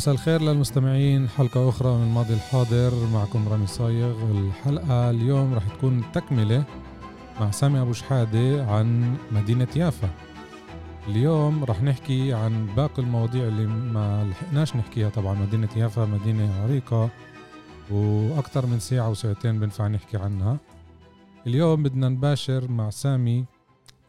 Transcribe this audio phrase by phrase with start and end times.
[0.00, 1.28] مساء الخير للمستمعين.
[1.28, 4.30] حلقة أخرى من الماضي الحاضر معكم رامي صايغ.
[4.30, 6.64] الحلقة اليوم رح تكون تكملة
[7.40, 10.10] مع سامي أبو شحادة عن مدينة يافا.
[11.08, 15.08] اليوم رح نحكي عن باقي المواضيع اللي ما لحقناش نحكيها.
[15.08, 17.10] طبعا مدينة يافا مدينة عريقة
[17.90, 20.58] وأكثر من ساعة وساعتين بنفع نحكي عنها.
[21.46, 23.44] اليوم بدنا نباشر مع سامي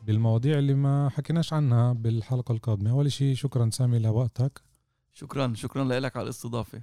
[0.08, 2.92] بالمواضيع اللي ما حكيناش عنها بالحلقة القادمة.
[2.92, 4.71] أول شيء شكرا سامي لوقتك.
[5.14, 6.82] شكرا شكرا لك على الاستضافة.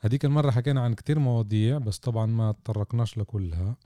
[0.00, 3.76] هذيك المرة حكينا عن كتير مواضيع بس طبعا ما تطرقناش لكلها.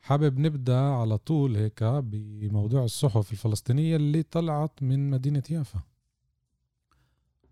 [0.00, 5.80] حابب نبدأ على طول هيك بموضوع الصحف الفلسطينية اللي طلعت من مدينة يافا.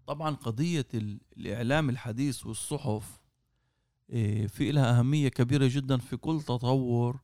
[0.06, 0.86] طبعا قضية
[1.36, 3.20] الإعلام الحديث والصحف
[4.10, 7.20] إيه، في لها أهمية كبيرة جدا في كل تطور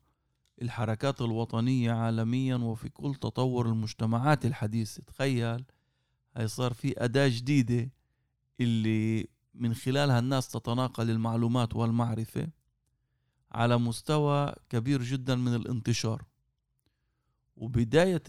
[0.62, 5.02] الحركات الوطنية عالميا وفي كل تطور المجتمعات الحديثة.
[5.02, 5.64] تخيل
[6.36, 7.90] هي صار في أداة جديدة
[8.60, 12.48] اللي من خلالها الناس تتناقل المعلومات والمعرفة
[13.52, 16.24] على مستوى كبير جدا من الانتشار.
[17.56, 18.22] وبداية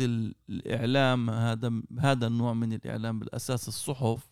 [0.49, 4.29] الإعلام هذا هذا النوع من الإعلام بالأساس الصحف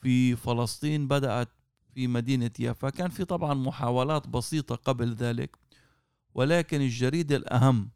[0.00, 1.48] في فلسطين بدأت
[1.94, 2.90] في مدينة يافا.
[2.90, 5.56] كان في طبعا محاولات بسيطة قبل ذلك
[6.34, 7.90] ولكن الجريدة الأهم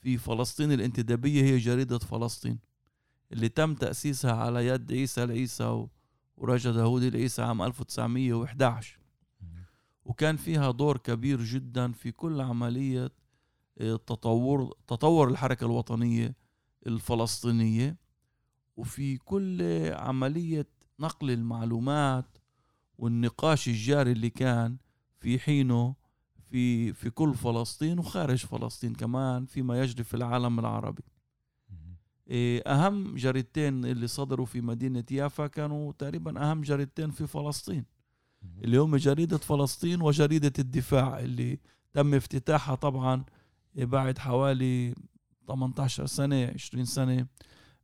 [0.00, 2.58] في فلسطين الانتدابية هي جريدة فلسطين
[3.32, 5.86] اللي تم تأسيسها على يد عيسى العيسى
[6.36, 8.98] ورجا داود العيسى عام 1911
[10.04, 13.12] وكان فيها دور كبير جدا في كل عملية
[13.78, 16.34] آه، تطور تطور الحركة الوطنية
[16.86, 17.96] الفلسطينية.
[18.76, 20.66] وفي كل عملية
[21.00, 22.38] نقل المعلومات
[22.98, 24.76] والنقاش الجاري اللي كان
[25.18, 25.94] في حينه
[26.44, 31.02] في في كل فلسطين وخارج فلسطين كمان فيما يجري في العالم العربي.
[32.30, 37.84] إيه، أهم جريدتين اللي صدروا في مدينة يافا كانوا تقريبا أهم جريدتين في فلسطين.
[38.64, 41.58] اللي هم جريدة فلسطين وجريدة الدفاع اللي
[41.92, 43.24] تم افتتاحها طبعا
[43.74, 44.94] بعد حوالي
[45.48, 47.26] 18 سنة 20 سنة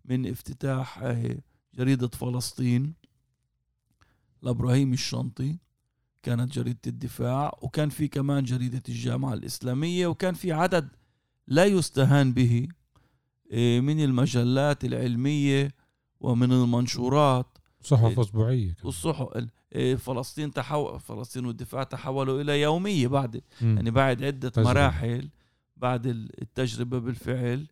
[0.04, 1.38] من افتتاح آه،
[1.75, 2.94] جريدة فلسطين.
[4.42, 5.58] لإبراهيم الشنطي
[6.22, 10.88] كانت جريدة الدفاع وكان في كمان جريدة الجامعة الإسلامية وكان في عدد
[11.47, 12.69] لا يستهان به إيه،
[13.52, 15.74] من المجلات العلمية
[16.20, 23.36] ومن المنشورات صحف إيه، أسبوعية والصحف إيه، فلسطين تحول فلسطين والدفاع تحولوا إلى يومية بعد
[23.36, 23.74] م.
[23.76, 24.70] يعني بعد عدة تجربة.
[24.70, 25.28] مراحل
[25.76, 27.66] بعد التجربة بالفعل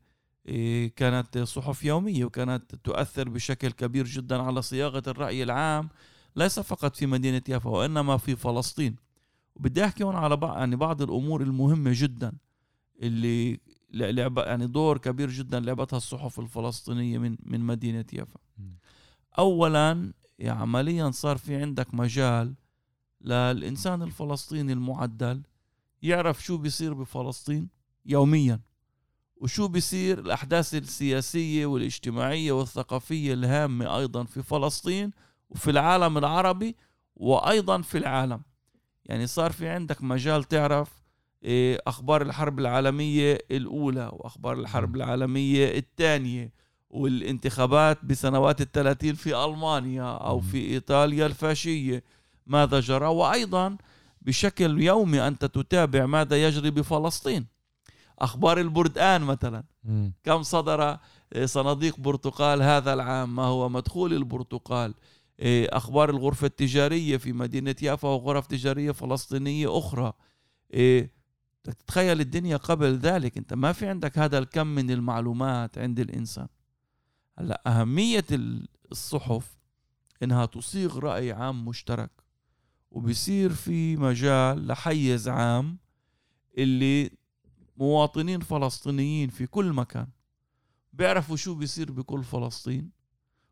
[0.97, 5.89] كانت صحف يومية وكانت تؤثر بشكل كبير جدا على صياغة الرأي العام
[6.37, 8.97] ليس فقط في مدينة يافا وإنما في فلسطين
[9.57, 12.33] وبدي أحكي هون على بعض يعني بعض الأمور المهمة جدا
[13.03, 13.61] اللي
[13.93, 18.41] لعبة يعني دور كبير جدا لعبتها الصحف الفلسطينية من من مدينة يافا.
[19.39, 20.13] أولا
[20.43, 22.55] عمليا صار في عندك مجال
[23.21, 25.43] للإنسان الفلسطيني المعدل
[26.03, 27.69] يعرف شو بيصير بفلسطين
[28.07, 28.61] يوميا
[29.37, 35.11] وشو بيصير الأحداث السياسية والاجتماعية والثقافية الهامة أيضا في فلسطين
[35.51, 36.77] وفي العالم العربي
[37.17, 38.43] وأيضا في العالم.
[39.05, 41.00] يعني صار في عندك مجال تعرف
[41.87, 46.53] أخبار الحرب العالمية الأولى وأخبار الحرب العالمية الثانية
[46.91, 52.05] والانتخابات بسنوات الثلاثين في ألمانيا أو في إيطاليا الفاشية
[52.47, 53.77] ماذا جرى؟ وأيضا
[54.23, 57.47] بشكل يومي أنت تتابع ماذا يجري بفلسطين.
[58.19, 59.65] أخبار البردآن مثلا.
[60.25, 60.99] كم صدر
[61.35, 64.95] إيه، صناديق برتقال هذا العام؟ ما هو مدخول البرتقال؟
[65.41, 70.13] إيه، أخبار الغرفة التجارية في مدينة يافا وغرف تجارية فلسطينية أخرى.
[71.65, 73.39] تتخيل الدنيا قبل ذلك.
[73.39, 76.49] انت ما في عندك هذا الكم من المعلومات عند الإنسان.
[77.39, 78.27] هلا أهمية
[78.93, 79.59] الصحف
[80.23, 82.11] إنها تصيغ رأي عام مشترك
[82.91, 85.79] وبصير في مجال لحيز عام
[86.59, 87.11] اللي
[87.77, 90.09] مواطنين فلسطينيين في كل مكان
[90.93, 92.91] بيعرفوا شو بيصير بكل فلسطين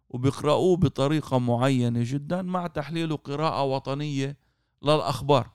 [0.08, 4.36] وبيقرأوه بطريقة معينة جدا مع تحليل وقراءة وطنية
[4.82, 5.50] للأخبار.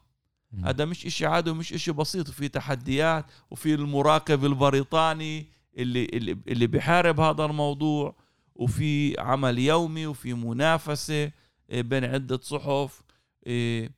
[0.65, 5.47] هذا مش إشي عادي ومش إشي بسيط في تحديات وفي المراقب البريطاني
[5.77, 8.15] اللي اللي اللي بيحارب هذا الموضوع
[8.55, 11.31] وفي عمل يومي وفي منافسة
[11.69, 13.03] آه، بين عدة صحف
[13.47, 13.89] آه،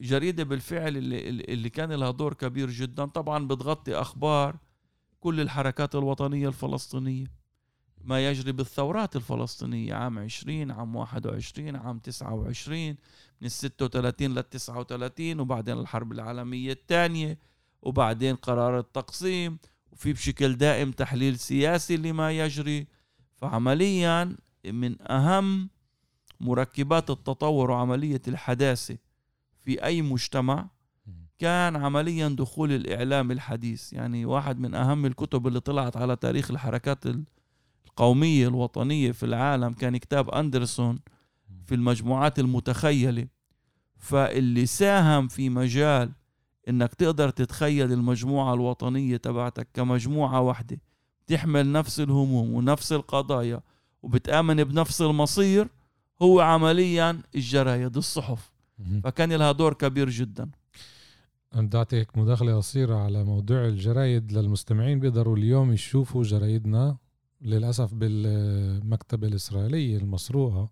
[0.00, 3.04] جريدة بالفعل اللي, اللي كان لها دور كبير جدا.
[3.06, 4.56] طبعا بتغطي أخبار
[5.20, 7.26] كل الحركات الوطنية الفلسطينية.
[8.06, 9.94] ما يجري بالثورات الفلسطينية.
[9.94, 12.88] عام 20 عام 21 عام 29
[13.40, 17.38] من ال 36 لل 39 وبعدين الحرب العالمية الثانية
[17.82, 19.58] وبعدين قرار التقسيم
[19.92, 22.86] وفي بشكل دائم تحليل سياسي لما يجري.
[23.36, 24.36] فعمليا
[24.66, 25.70] من أهم
[26.40, 28.98] مركبات التطور وعملية الحداثة
[29.58, 30.68] في أي مجتمع
[31.38, 33.92] كان عمليا دخول الإعلام الحديث.
[33.92, 37.06] يعني واحد من أهم الكتب اللي طلعت على تاريخ الحركات
[37.96, 40.98] القومية الوطنية في العالم كان كتاب أندرسون
[41.66, 43.26] في المجموعات المتخيلة.
[43.96, 46.12] فاللي ساهم في مجال
[46.68, 50.80] إنك تقدر تتخيل المجموعة الوطنية تبعتك كمجموعة واحدة
[51.26, 53.60] تحمل نفس الهموم ونفس القضايا
[54.02, 55.68] وبتآمن بنفس المصير
[56.22, 58.52] هو عمليا الجرايد الصحف.
[59.04, 60.50] فكان لها دور كبير جدا.
[61.54, 66.96] بدي اعطيك مداخلة قصيرة على موضوع الجرايد للمستمعين بيقدروا اليوم يشوفوا جرايدنا.
[67.40, 70.70] للأسف بالمكتبة الإسرائيلية المسروقة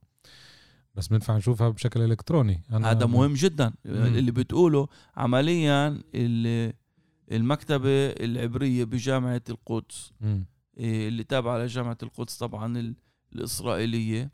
[0.94, 2.62] بس بنفع نشوفها بشكل إلكتروني.
[2.72, 3.72] أنا هذا مهم جدا.
[3.84, 3.94] مم.
[3.94, 6.02] اللي بتقوله عمليا
[7.32, 10.46] المكتبة العبرية بجامعة القدس مم.
[10.78, 12.94] إيه، اللي تابعة لجامعة القدس طبعا
[13.32, 14.30] الإسرائيلية.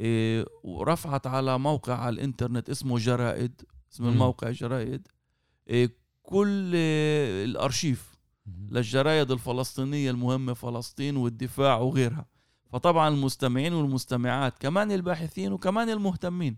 [0.00, 3.62] إيه، ورفعت على موقع على الإنترنت اسمه جرائد
[3.92, 5.08] اسم الموقع جرائد.
[5.68, 6.74] إيه، كل
[7.44, 8.09] الأرشيف
[8.70, 12.26] للجرايد الفلسطينية المهمة فلسطين والدفاع وغيرها.
[12.72, 16.56] فطبعا المستمعين والمستمعات كمان الباحثين وكمان المهتمين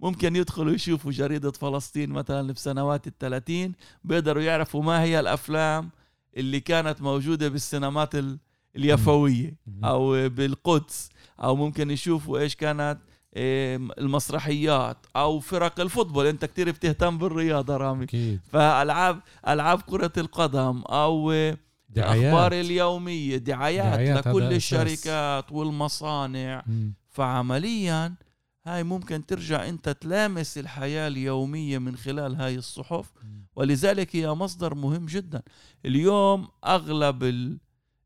[0.00, 3.72] ممكن يدخلوا يشوفوا جريدة فلسطين مثلا في سنوات الثلاثين
[4.04, 5.90] بيقدروا يعرفوا ما هي الأفلام
[6.36, 8.14] اللي كانت موجودة بالسينمات
[8.76, 11.08] اليفوية أو بالقدس
[11.42, 12.98] أو ممكن يشوفوا إيش كانت
[13.36, 16.26] المسرحيات أو فرق الفوتبول.
[16.26, 18.04] أنت كتير بتهتم بالرياضة رامي.
[18.04, 18.40] أكيد.
[18.52, 21.30] فألعاب ألعاب كرة القدم أو
[21.88, 22.16] دعايات.
[22.16, 26.64] الأخبار اليومية دعايات, دعايات لكل الشركات والمصانع.
[26.66, 26.92] م.
[27.08, 28.14] فعمليا
[28.66, 33.12] هاي ممكن ترجع أنت تلامس الحياة اليومية من خلال هاي الصحف.
[33.56, 35.42] ولذلك هي مصدر مهم جدا.
[35.86, 37.22] اليوم أغلب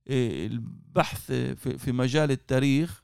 [0.06, 1.32] إيه، البحث
[1.78, 3.03] في مجال التاريخ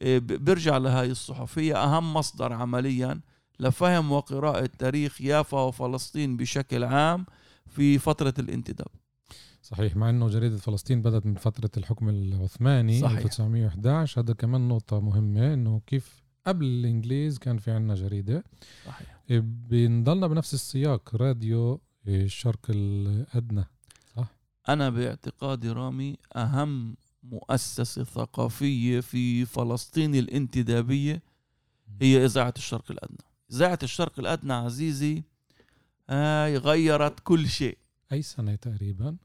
[0.00, 3.20] إيه، بيرجع لهاي الصحف هي أهم مصدر عمليا
[3.60, 7.26] لفهم وقراءة تاريخ يافا وفلسطين بشكل عام
[7.68, 8.88] في فترة الانتداب
[9.62, 13.16] صحيح مع إنه جريدة فلسطين بدأت من فترة الحكم العثماني صحيح.
[13.18, 18.44] 1911 هذا كمان نقطة مهمة إنه كيف قبل الإنجليز كان في عنا جريدة
[18.86, 23.64] صحيح إيه، بنضلنا بنفس السياق راديو الشرق الأدنى
[24.16, 24.28] صح؟
[24.68, 26.96] أنا باعتقادي رامي أهم
[27.30, 31.22] مؤسسة ثقافية في فلسطين الانتدابية
[32.00, 33.18] هي إذاعة الشرق الأدنى
[33.52, 35.22] إذاعة الشرق الأدنى عزيزي
[36.10, 37.78] هاي غيرت كل شيء
[38.12, 39.16] أي سنة تقريبا؟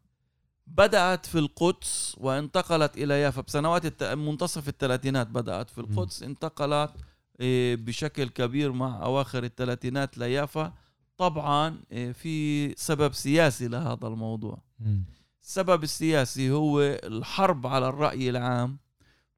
[0.68, 4.04] بدأت في القدس وانتقلت إلى يافا بسنوات الت...
[4.04, 6.26] منتصف الثلاثينات بدأت في القدس م.
[6.26, 6.92] انتقلت
[7.40, 10.74] إيه، بشكل كبير مع أواخر الثلاثينات ليافا
[11.18, 15.00] طبعا إيه، في سبب سياسي لهذا الموضوع م.
[15.44, 18.78] السبب السياسي هو الحرب على الرأي العام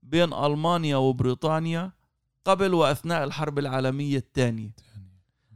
[0.03, 1.91] بين ألمانيا وبريطانيا
[2.45, 4.71] قبل وأثناء الحرب العالمية الثانية.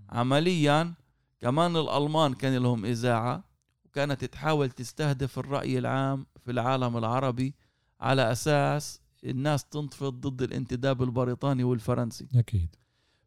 [0.09, 0.93] عمليا
[1.41, 3.43] كمان الألمان كان لهم إذاعة
[3.85, 7.55] وكانت تحاول تستهدف الرأي العام في العالم العربي
[8.01, 12.27] على أساس الناس تنتفض ضد الانتداب البريطاني والفرنسي.
[12.35, 12.75] أكيد.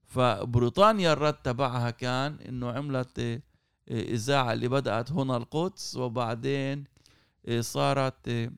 [0.05, 3.43] فبريطانيا الرد تبعها كان إنه عملت
[3.91, 6.85] إذاعة اللي بدأت هنا القدس وبعدين
[7.61, 8.53] صارت إيه،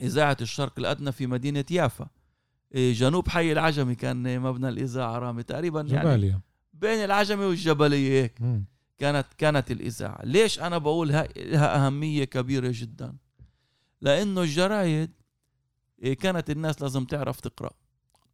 [0.00, 2.08] إذاعة الشرق الأدنى في مدينة يافا.
[2.74, 5.42] إيه، جنوب حي العجمي كان مبنى الإذاعة رامي.
[5.42, 6.40] تقريبا يعني جباليا
[6.72, 8.38] بين العجمي والجبلية هيك.
[8.98, 10.20] كانت كانت الإذاعة.
[10.24, 13.16] ليش أنا بقول لها أهمية كبيرة جدا؟
[14.00, 15.10] لأنه الجرايد
[16.20, 17.70] كانت الناس لازم تعرف تقرأ.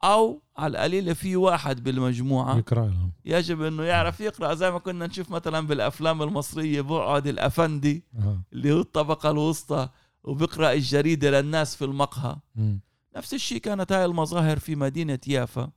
[0.04, 2.58] أو على القليله في واحد بالمجموعة.
[2.58, 3.12] يقرا لهم.
[3.24, 8.42] يجب إنه يعرف يقرأ زي ما كنا نشوف مثلا بالأفلام المصرية بقعد الأفندي أه.
[8.52, 9.88] اللي هو الطبقة الوسطى
[10.24, 12.36] وبقرا الجريدة للناس في المقهى.
[12.54, 12.76] م.
[13.16, 15.70] نفس الشيء كانت هاي المظاهر في مدينة يافا.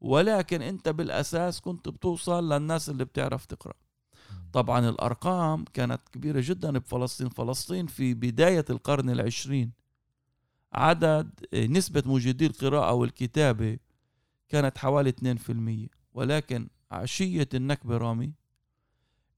[0.00, 3.74] ولكن أنت بالأساس كنت بتوصل للناس اللي بتعرف تقرأ.
[4.52, 7.28] طبعا الأرقام كانت كبيرة جدا بفلسطين.
[7.28, 9.72] فلسطين في بداية القرن العشرين.
[10.78, 13.78] عدد نسبة مجيدي القراءة والكتابة
[14.48, 18.32] كانت حوالي 2% ولكن عشية النكبة رامي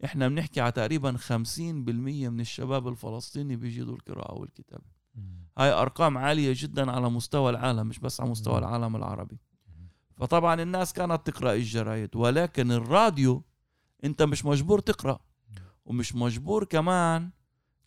[0.04, 4.84] إحنا بنحكي على تقريبا 50% من الشباب الفلسطيني بيجيدوا القراءة والكتابة.
[5.58, 8.58] هاي أرقام عالية جدا على مستوى العالم مش بس على مستوى.
[8.58, 9.38] العالم العربي.
[10.16, 13.42] فطبعا الناس كانت تقرأ الجرايد ولكن الراديو
[14.04, 15.20] أنت مش مجبور تقرأ.
[15.84, 17.30] ومش مجبور كمان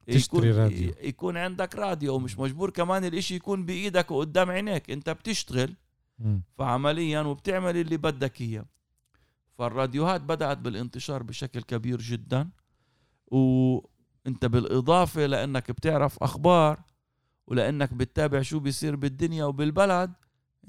[0.07, 0.93] تشتري يكون راديو.
[1.01, 4.91] يكون عندك راديو ومش مجبور كمان الإشي يكون بإيدك وقدام عينيك.
[4.91, 5.75] أنت بتشتغل.
[6.57, 8.65] فعمليا وبتعمل اللي بدك إياه.
[9.57, 12.49] فالراديوهات بدأت بالانتشار بشكل كبير جدا.
[13.27, 16.81] وأنت بالإضافة لأنك بتعرف أخبار
[17.47, 20.13] ولأنك بتتابع شو بيصير بالدنيا وبالبلد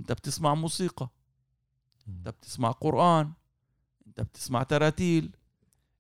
[0.00, 1.08] أنت بتسمع موسيقى.
[2.08, 3.32] أنت بتسمع قرآن
[4.06, 5.36] أنت بتسمع تراتيل.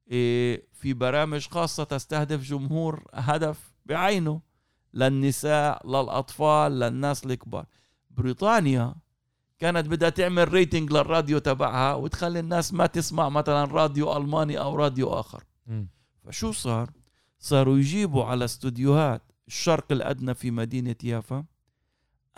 [0.06, 4.40] في برامج خاصة تستهدف جمهور هدف بعينه
[4.94, 7.66] للنساء للأطفال للناس الكبار.
[8.10, 8.94] بريطانيا
[9.58, 15.08] كانت بدها تعمل rating للراديو تبعها وتخلي الناس ما تسمع مثلا راديو ألماني أو راديو
[15.08, 15.44] آخر.
[16.24, 16.90] فشو صار؟
[17.38, 21.44] صاروا يجيبوا على استوديوهات الشرق الأدنى في مدينة يافا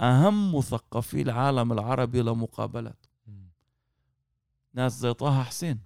[0.01, 3.07] أهم مثقفي العالم العربي لمقابلات.
[4.75, 5.81] ناس زي طه حسين.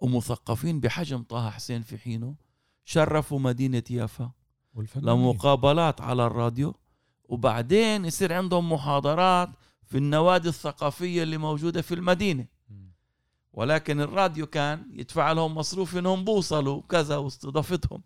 [0.00, 2.34] ومثقفين بحجم طه حسين في حينه
[2.84, 4.32] شرفوا مدينة يافا.
[4.74, 5.24] والفنانين.
[5.24, 6.74] لمقابلات على الراديو.
[7.24, 9.48] وبعدين يصير عندهم محاضرات
[9.84, 12.46] في النوادي الثقافية اللي موجودة في المدينة.
[13.52, 18.02] ولكن الراديو كان يدفع لهم مصروف إنهم بوصلوا وكذا واستضافتهم.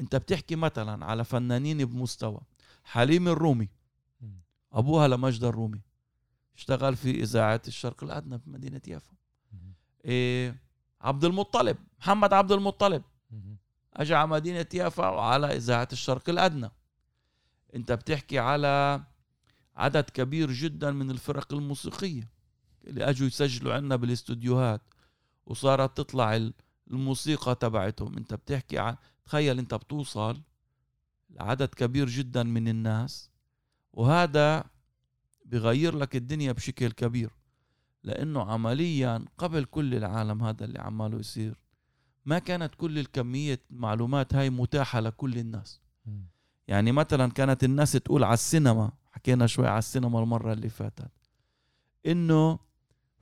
[0.00, 2.40] أنت بتحكي مثلا على فنانين بمستوى.
[2.84, 3.68] حليم الرومي.
[4.72, 5.80] أبوها لمجد الرومي.
[6.56, 9.12] اشتغل في اذاعه الشرق الأدنى في مدينة يافا.
[10.04, 10.69] إيه
[11.00, 13.02] عبد المطلب محمد عبد المطلب.
[13.94, 16.70] اجى على مدينة يافا وعلى إذاعة الشرق الأدنى.
[17.74, 19.02] أنت بتحكي على
[19.76, 22.28] عدد كبير جدا من الفرق الموسيقية
[22.84, 24.80] اللي أجوا يسجلوا عنا بالاستوديوهات
[25.46, 26.54] وصارت تطلع ال-
[26.90, 28.16] الموسيقى تبعتهم.
[28.16, 30.40] أنت بتحكي عن تخيل أنت بتوصل
[31.30, 33.30] لعدد كبير جدا من الناس
[33.92, 34.64] وهذا
[35.44, 37.30] بغير لك الدنيا بشكل كبير.
[38.04, 41.54] لأنه عمليا قبل كل العالم هذا اللي عماله يصير.
[42.24, 45.80] ما كانت كل الكمية المعلومات هاي متاحة لكل الناس.
[46.06, 46.26] مم.
[46.68, 51.10] يعني مثلا كانت الناس تقول على السينما حكينا شوي على السينما المرة اللي فاتت
[52.06, 52.58] إنه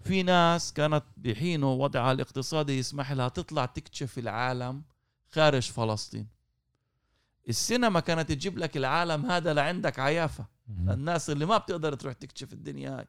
[0.00, 4.82] في ناس كانت بحينه وضعها الاقتصادي يسمح لها تطلع تكتشف العالم
[5.30, 6.26] خارج فلسطين.
[7.48, 10.46] السينما كانت تجيب لك العالم هذا لعندك عيافة.
[10.68, 13.06] للناس اللي ما بتقدر تروح تكتشف الدنيا هاي.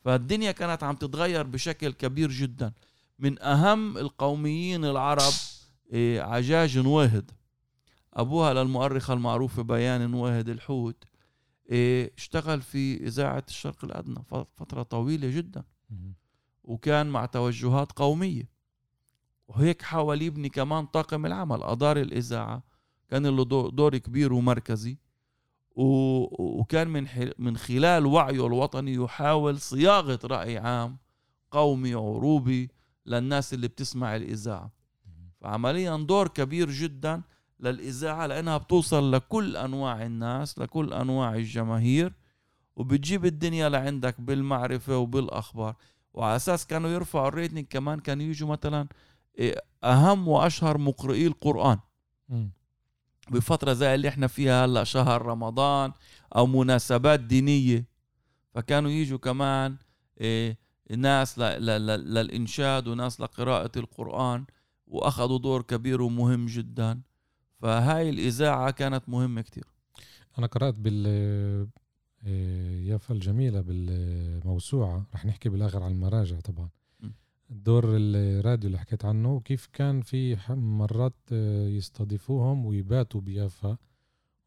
[0.00, 2.72] فالدنيا كانت عم تتغير بشكل كبير جدا.
[3.18, 5.32] من أهم القوميين العرب
[5.92, 7.30] إيه، عجاج نواهد
[8.14, 11.04] أبوها للمؤرخة المعروفة بيان نواهد الحوت
[11.70, 14.24] إيه، اشتغل في إذاعة الشرق الأدنى
[14.56, 15.64] فترة طويلة جدا.
[16.64, 18.48] وكان مع توجهات قومية.
[19.48, 21.62] وهيك حاول يبني كمان طاقم العمل.
[21.62, 22.62] أدار الإذاعة.
[23.08, 24.98] كان له دو- دور كبير ومركزي.
[25.82, 27.06] وكان من
[27.38, 30.98] من خلال وعيه الوطني يحاول صياغة رأي عام
[31.50, 32.70] قومي عروبي
[33.06, 34.70] للناس اللي بتسمع الإذاعة.
[35.40, 37.22] فعمليا دور كبير جدا
[37.60, 42.12] للإذاعة لأنها بتوصل لكل أنواع الناس لكل أنواع الجماهير
[42.76, 45.74] وبتجيب الدنيا لعندك بالمعرفة وبالأخبار.
[46.14, 48.88] وعلى أساس كانوا يرفعوا الريتنج كمان كانوا يجوا مثلا
[49.38, 51.78] إيه، أهم وأشهر مقرئي القرآن.
[53.30, 53.38] مم.
[53.38, 55.92] بفترة زي اللي إحنا فيها هلأ شهر رمضان
[56.36, 57.86] أو مناسبات دينية.
[58.54, 59.76] فكانوا يجوا كمان
[60.20, 60.58] إيه
[60.96, 64.44] ناس للإنشاد وناس لقراءة القرآن
[64.86, 67.00] وأخذوا دور كبير ومهم جدا.
[67.60, 69.64] فهاي الإذاعة كانت مهمة كتير.
[70.38, 71.04] أنا قرأت بال
[72.26, 75.06] آه، يافا الجميلة بالموسوعة.
[75.14, 76.68] رح نحكي بالآخر عن المراجع طبعا.
[77.50, 77.54] م.
[77.62, 83.76] دور الراديو اللي حكيت عنه وكيف كان في مرات آه، يستضيفوهم ويباتوا بيافا.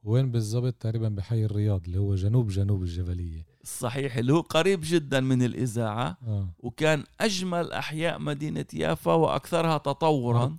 [0.04, 3.46] وين بالضبط؟ تقريبا بحي الرياض اللي هو جنوب جنوب الجبلية.
[3.64, 6.18] صحيح اللي هو قريب جدا من الإذاعة.
[6.28, 6.50] آه.
[6.60, 10.56] وكان أجمل أحياء مدينة يافا وأكثرها تطورا.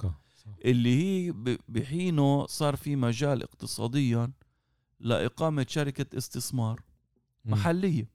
[0.64, 0.94] اللي
[1.28, 1.34] هي
[1.68, 4.30] بحينه صار في مجال اقتصاديا
[5.00, 6.80] لإقامة شركة استثمار
[7.44, 7.50] م.
[7.50, 8.08] محلية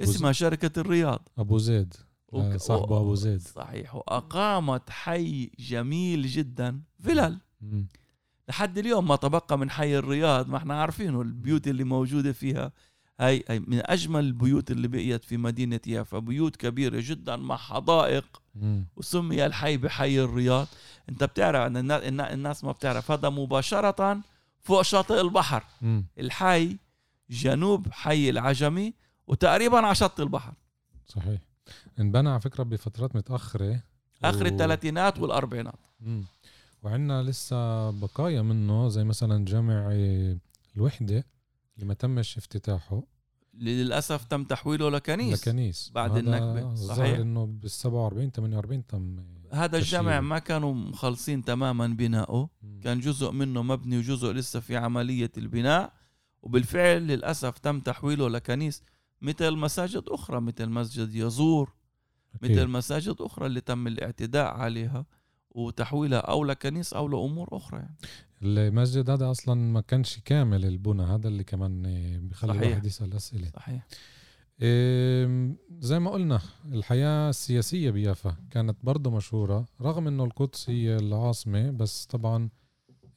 [0.00, 1.28] أبو ز- اسمها شركة الرياض.
[1.38, 1.94] أبو زيد.
[2.32, 3.40] وك- صاحبه و- أبو زيد.
[3.40, 3.94] صحيح.
[3.94, 6.80] وأقامت حي جميل جدا.
[7.04, 7.38] فلل.
[8.48, 10.48] لحد اليوم ما تبقى من حي الرياض.
[10.48, 12.72] ما إحنا عارفينه البيوت اللي موجودة فيها.
[13.20, 16.18] هاي من أجمل البيوت اللي بقيت في مدينة يافا.
[16.18, 18.42] بيوت كبيرة جدا مع حدائق.
[18.96, 20.66] وسمي الحي بحي الرياض.
[21.08, 23.10] أنت بتعرف أن النا- النا- الناس ما بتعرف.
[23.10, 24.20] هذا مباشرة
[24.60, 25.64] فوق شاطئ البحر.
[26.18, 26.76] الحي
[27.30, 28.94] جنوب حي العجمي
[29.26, 30.52] وتقريبا على شط البحر.
[31.06, 31.40] صحيح.
[32.00, 33.80] انبنى على فكرة بفترات متأخرة.
[34.24, 35.78] آخر و- الثلاثينات والأربعينات.
[36.00, 36.24] مم.
[36.82, 40.36] وعندنا لسه بقايا منه زي مثلا جامع آه،
[40.76, 41.24] الوحدة
[41.76, 43.02] اللي ما تمش افتتاحه.
[43.54, 45.48] للأسف تم تحويله لكنيس.
[45.48, 45.90] لكنيس.
[45.94, 47.18] بعد ظهر صحيح.
[47.18, 49.16] إنه بال 47 48 تم
[49.52, 50.20] هذا الجامع.
[50.20, 52.48] ما كانوا مخلصين تماما بناؤه
[52.82, 55.92] كان جزء منه مبني وجزء لسه في عملية البناء.
[56.42, 58.82] وبالفعل للأسف تم تحويله لكنيس.
[59.22, 61.72] مثل مساجد أخرى مثل مسجد يزور
[62.34, 62.50] أكيد.
[62.50, 65.06] مثل مساجد أخرى اللي تم الاعتداء عليها
[65.50, 67.96] وتحويلها أو لكنيس أو لأمور أخرى يعني.
[68.42, 71.82] المسجد هذا أصلا ما كانش كامل البنى هذا اللي كمان
[72.28, 72.62] بخلي صحيح.
[72.66, 73.86] الواحد يسأل أسئلة صحيح
[75.80, 76.40] زي ما قلنا
[76.72, 82.48] الحياة السياسية بيافا كانت برضه مشهورة رغم إنه القدس هي العاصمة بس طبعا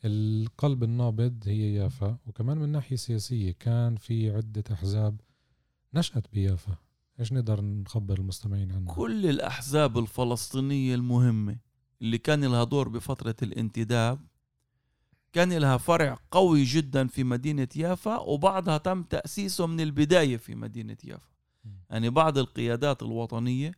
[0.06, 5.22] القلب النابض هي يافا وكمان من ناحية سياسية كان في عدة أحزاب
[5.94, 6.76] نشأت بيافا.
[7.20, 11.58] إيش نقدر نخبر المستمعين عنها؟ كل الأحزاب الفلسطينية المهمة
[12.02, 14.20] اللي كان لها دور بفترة الانتداب
[15.34, 20.98] كان لها فرع قوي جدا في مدينة يافا وبعضها تم تأسيسه من البداية في مدينة
[21.04, 21.28] يافا.
[21.90, 23.72] يعني بعض القيادات الوطنية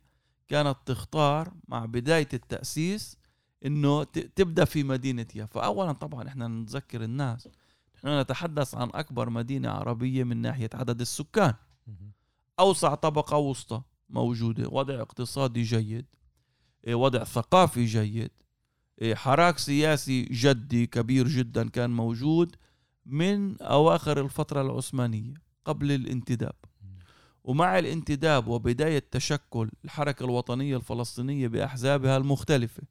[0.48, 3.18] كانت تختار مع بداية التأسيس
[3.66, 7.48] إنه تبدأ في مدينة يافا، اولا طبعا إحنا نذكر الناس.
[7.96, 11.54] نحن نتحدث عن أكبر مدينة عربية من ناحية عدد السكان،.
[12.60, 16.06] أوسع طبقة وسطى موجودة، وضع اقتصادي جيد،
[16.86, 18.30] إيه، وضع ثقافي جيد،
[19.02, 22.56] إيه، حراك سياسي جدي كبير جدا كان موجود
[23.06, 26.54] من أواخر الفترة العثمانية قبل الانتداب.
[27.44, 32.82] ومع الانتداب وبداية تشكل الحركة الوطنية الفلسطينية بأحزابها المختلفة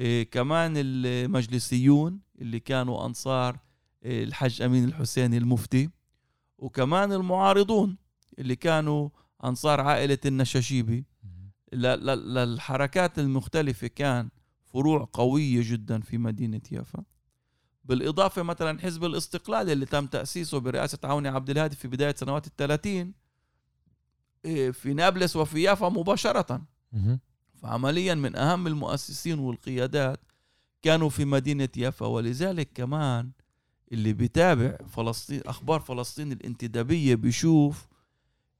[0.00, 3.58] إيه كمان المجلسيون اللي كانوا أنصار
[4.04, 5.90] إيه الحج أمين الحسيني المفتي
[6.58, 7.96] وكمان المعارضون
[8.38, 9.08] اللي كانوا
[9.44, 11.04] أنصار عائلة النشاشيبي.
[11.72, 14.30] للحركات المختلفة كان
[14.64, 17.04] فروع قوية جدا في مدينة يافا.
[17.84, 23.14] بالإضافة مثلا حزب الاستقلال اللي تم تأسيسه برئاسة عوني عبد الهادي في بداية سنوات الثلاثين
[24.44, 26.62] إيه، في نابلس وفي يافا مباشرة.
[26.92, 27.20] مهم.
[27.54, 30.20] فعمليا من أهم المؤسسين والقيادات
[30.82, 32.06] كانوا في مدينة يافا.
[32.06, 33.30] ولذلك كمان
[33.92, 37.86] اللي بيتابع فلسطين أخبار فلسطين الانتدابية بيشوف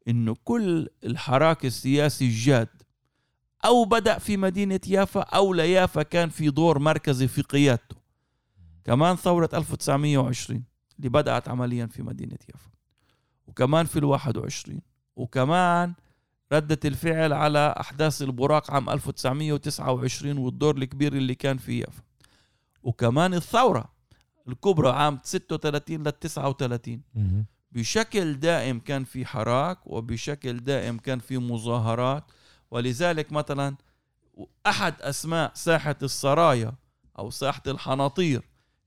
[0.08, 2.68] إنه كل الحراك السياسي الجاد
[3.64, 7.96] أو بدأ في مدينة يافا أو ليافا كان في دور مركزي في قيادته.
[8.84, 10.64] كمان ثورة 1920
[10.98, 12.70] اللي بدأت عمليا في مدينة يافا.
[13.46, 14.82] وكمان في الواحد وعشرين.
[15.16, 15.94] وكمان
[16.52, 22.02] ردة الفعل على أحداث البراق عام 1929 والدور الكبير اللي كان في يافا.
[22.82, 23.94] وكمان الثورة
[24.48, 27.44] الكبرى عام 36 لل 39 مهم.
[27.74, 32.24] بشكل دائم كان في حراك وبشكل دائم كان في مظاهرات
[32.70, 33.76] ولذلك مثلا
[34.66, 36.72] أحد أسماء ساحة السرايا
[37.18, 38.42] أو ساحة الحناطير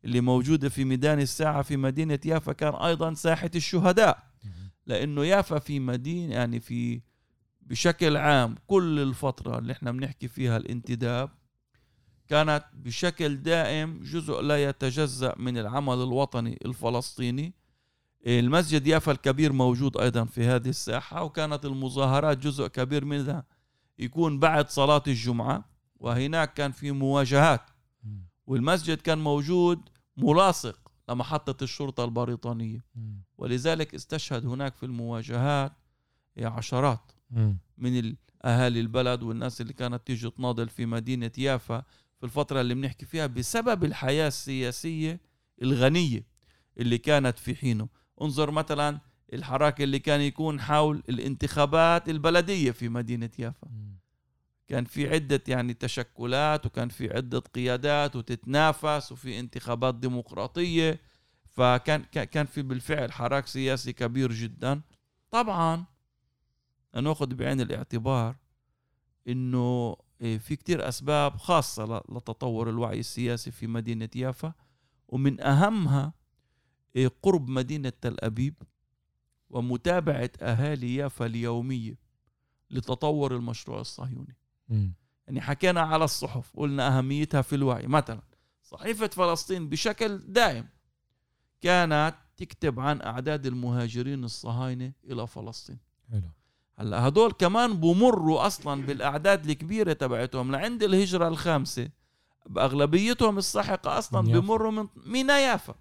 [0.06, 4.24] اللي موجودة في ميدان الساعة في مدينة يافا كان أيضا ساحة الشهداء.
[4.86, 7.02] لأنه يافا في مدينة يعني في
[7.62, 11.30] بشكل عام كل الفترة اللي إحنا بنحكي فيها الانتداب
[12.28, 17.54] كانت بشكل دائم جزء لا يتجزأ من العمل الوطني الفلسطيني
[18.28, 23.46] المسجد يافا الكبير موجود أيضا في هذه الساحة وكانت المظاهرات جزء كبير منها
[24.00, 27.62] يكون بعد صلاة الجمعة وهناك كان في مواجهات.
[28.48, 32.86] والمسجد كان موجود ملاصق لمحطة الشرطة البريطانية.
[33.38, 35.74] ولذلك استشهد هناك في المواجهات
[36.42, 37.12] عشرات.
[37.78, 41.84] من أهالي البلد والناس اللي كانت تيجي تناضل في مدينة يافا
[42.20, 45.20] في الفترة اللي بنحكي فيها بسبب الحياة السياسية
[45.62, 46.26] الغنية
[46.78, 47.88] اللي كانت في حينه
[48.22, 49.00] انظر مثلا
[49.34, 53.68] الحراك اللي كان يكون حول الانتخابات البلدية في مدينة يافا.
[54.68, 61.00] كان في عدة يعني تشكلات وكان في عدة قيادات وتتنافس وفي انتخابات ديمقراطية.
[61.50, 64.82] فكان كان- في بالفعل حراك سياسي كبير جدا.
[65.32, 65.86] طبعا
[66.96, 68.36] ناخذ بعين الاعتبار
[69.28, 74.54] إنه إيه، في كتير أسباب خاصة ل- لتطور الوعي السياسي في مدينة يافا.
[75.08, 76.14] ومن أهمها
[77.06, 78.54] قرب مدينة تل أبيب
[79.50, 81.98] ومتابعة أهالي يافا اليومية
[82.70, 84.36] لتطور المشروع الصهيوني.
[84.70, 84.94] مهم.
[85.28, 87.88] يعني حكينا على الصحف قلنا أهميتها في الوعي.
[87.88, 88.22] مثلا
[88.64, 90.68] صحيفة فلسطين بشكل دائم
[91.62, 95.80] كانت تكتب عن أعداد المهاجرين الصهاينة إلى فلسطين.
[96.12, 96.30] حلو.
[96.76, 100.52] هلأ هدول كمان بمروا أصلا بالأعداد الكبيرة تبعتهم.
[100.52, 100.84] لعند
[102.46, 104.40] بأغلبيتهم الساحقة أصلا من يافا.
[104.40, 105.76] بمروا من مينا يافا.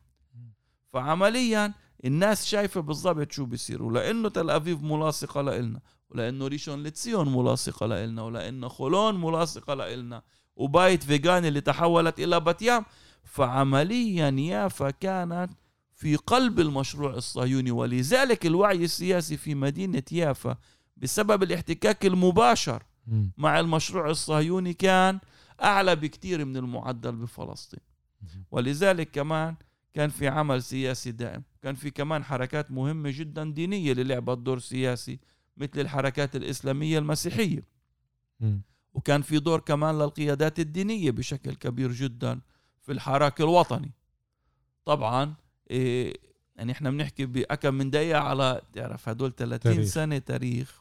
[0.96, 5.80] فعمليا الناس شايفة بالضبط شو بيصير ولأنه تل أبيب ملاصقة لإلنا
[6.10, 10.22] ولأنه ريشون لتسيون ملاصقة لإلنا ولأنه خولون ملاصقة لإلنا
[10.56, 12.84] وبايت فيغاني اللي تحولت إلى بتيام
[13.24, 15.50] فعمليا يافا كانت
[15.94, 20.56] في قلب المشروع الصهيوني ولذلك الوعي السياسي في مدينة يافا
[20.96, 22.82] بسبب الاحتكاك المباشر.
[23.36, 25.18] مع المشروع الصهيوني كان
[25.62, 27.80] أعلى بكتير من المعدل بفلسطين.
[28.50, 29.54] ولذلك كمان
[29.96, 34.58] كان في عمل سياسي دائم كان في كمان حركات مهمة جدا دينية اللي لعبت دور
[34.58, 35.18] سياسي
[35.56, 37.62] مثل الحركات الإسلامية المسيحية
[38.40, 38.60] مم.
[38.94, 42.40] وكان في دور كمان للقيادات الدينية بشكل كبير جدا
[42.82, 43.90] في الحراك الوطني
[44.84, 45.34] طبعا
[45.70, 46.14] إيه
[46.56, 49.88] يعني إحنا بنحكي بأكم من دقيقة على تعرف هدول 30 تاريخ.
[49.88, 50.80] سنة تاريخ.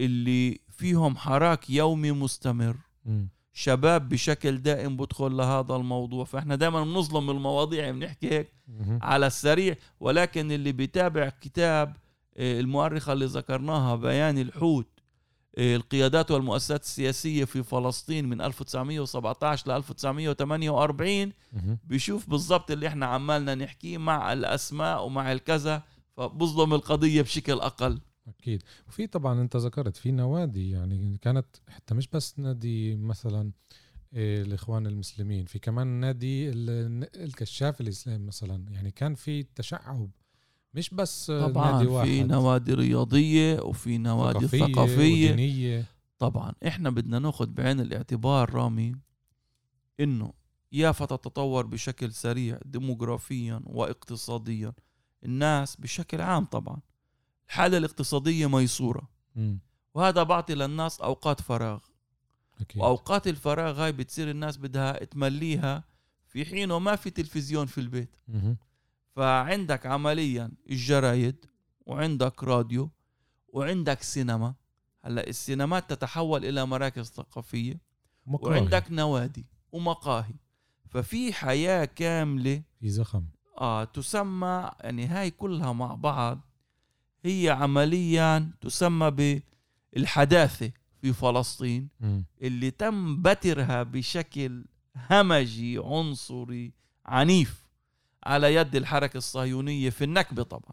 [0.00, 3.28] اللي فيهم حراك يومي مستمر مم.
[3.58, 8.52] شباب بشكل دائم بدخل لهذا الموضوع فإحنا دائما بنظلم المواضيع بنحكي هيك.
[9.02, 11.96] على السريع ولكن اللي بيتابع كتاب
[12.36, 14.86] آه، المؤرخة اللي ذكرناها بيان الحوت
[15.58, 21.78] آه، القيادات والمؤسسات السياسية في فلسطين من 1917 ل 1948 مم.
[21.84, 25.82] بيشوف بالضبط اللي إحنا عمالنا نحكيه مع الأسماء ومع الكذا
[26.16, 28.62] فبظلم القضية بشكل أقل أكيد.
[28.88, 33.52] وفي طبعا أنت ذكرت في نوادي يعني كانت حتى مش بس نادي مثلا
[34.14, 38.64] إيه، الإخوان المسلمين في كمان نادي ال- الكشاف الاسلام مثلا.
[38.70, 40.10] يعني كان في تشعب
[40.74, 42.06] مش بس آه، طبعا نادي واحد.
[42.08, 45.32] في نوادي رياضية وفي نوادي ثقافية, ثقافية.
[45.32, 45.84] ودينية.
[46.18, 48.94] طبعا إحنا بدنا ناخذ بعين الاعتبار رامي
[50.00, 50.32] إنه
[50.72, 54.72] يافا تتطور بشكل سريع ديموغرافيا واقتصاديا
[55.24, 56.80] الناس بشكل عام طبعا
[57.48, 59.08] الحالة الاقتصادية ميسورة.
[59.94, 61.80] وهذا بعطي للناس أوقات فراغ.
[62.60, 62.82] أكيد.
[62.82, 65.84] وأوقات الفراغ هاي بتصير الناس بدها تمليها
[66.26, 68.16] في حين ما في تلفزيون في البيت.
[69.16, 71.46] فعندك عمليا الجرايد
[71.86, 72.90] وعندك راديو
[73.48, 74.54] وعندك سينما.
[75.04, 77.80] هلأ السينمات تتحول إلى مراكز ثقافية.
[78.26, 78.60] مقاهي.
[78.60, 80.34] وعندك نوادي ومقاهي.
[80.88, 83.24] ففي حياة كاملة في زخم.
[83.60, 86.40] آه تسمى يعني هاي كلها مع بعض
[87.24, 89.42] هي عمليا تسمى
[89.94, 91.88] بالحداثة في فلسطين.
[92.42, 94.64] اللي تم بترها بشكل
[95.10, 96.72] همجي عنصري
[97.06, 97.66] عنيف
[98.24, 100.72] على يد الحركة الصهيونية في النكبة طبعا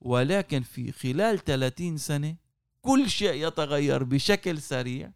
[0.00, 2.36] ولكن في خلال 30 سنة
[2.82, 5.10] كل شيء يتغير بشكل سريع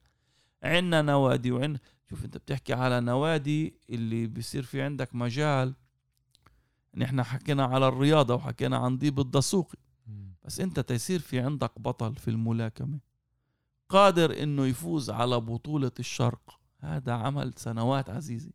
[0.63, 1.79] عندنا نوادي وعندنا
[2.11, 5.75] شوف أنت بتحكي على نوادي اللي بيصير في عندك مجال
[6.97, 9.79] نحن حكينا على الرياضة وحكينا عن ضيب الدسوقي.
[10.45, 12.99] بس انت تيصير في عندك بطل في الملاكمة.
[13.89, 16.61] قادر انه يفوز على بطولة الشرق.
[16.79, 18.53] هذا عمل سنوات عزيزي.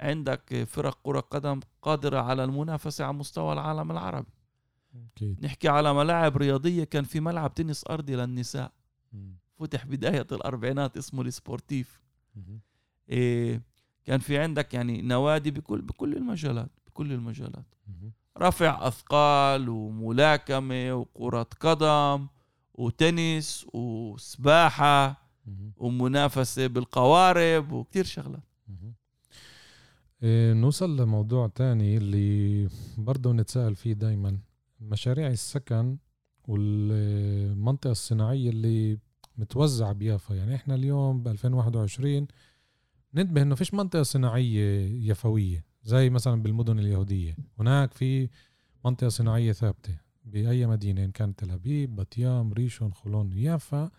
[0.00, 4.32] عندك فرق كرة قدم قادرة على المنافسة على مستوى العالم العربي.
[5.14, 5.44] أكيد.
[5.44, 8.72] نحكي على ملاعب رياضية كان في ملعب تنس أرضي للنساء.
[9.12, 9.34] مم.
[9.58, 12.00] فتح بداية الأربعينات اسمه السبورتيف.
[13.08, 13.62] إيه
[14.04, 17.74] كان في عندك يعني نوادي بكل بكل المجالات بكل المجالات.
[17.86, 18.12] مهم.
[18.38, 22.26] رفع أثقال وملاكمة وكرة قدم
[22.74, 25.72] وتنس وسباحة مهم.
[25.76, 28.42] ومنافسة بالقوارب وكتير شغلات.
[30.22, 34.38] إيه، نوصل لموضوع تاني اللي برضه نتساءل فيه دايما
[34.80, 35.96] مشاريع السكن
[36.48, 38.98] والمنطقة الصناعية اللي
[39.36, 42.26] متوزعة بيافا يعني إحنا اليوم ب 2021
[43.14, 47.36] ننتبه إنه فيش منطقة صناعية يافوية زي مثلا بالمدن اليهودية.
[47.58, 48.28] هناك في
[48.84, 53.90] منطقة صناعية ثابتة بأي مدينة إن كانت تل أبيب بطيام ريشون خولون يافا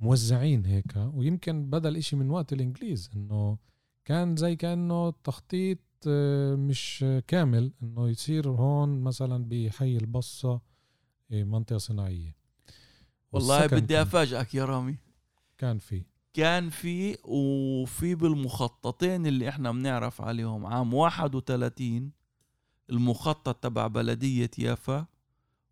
[0.00, 0.94] موزعين هيك.
[0.96, 3.58] ويمكن بدل إشي من وقت الإنجليز إنه
[4.04, 10.60] كان زي كأنه تخطيط آه، مش كامل إنه يصير هون مثلا بحي البصة
[11.32, 12.36] آه، منطقة صناعية.
[13.32, 14.96] والله بدي أفاجئك يا رامي.
[15.58, 16.04] كان في.
[16.34, 20.66] كان في وفي بالمخططين اللي إحنا بنعرف عليهم.
[20.66, 22.10] عام 31
[22.90, 25.06] المخطط تبع بلدية يافا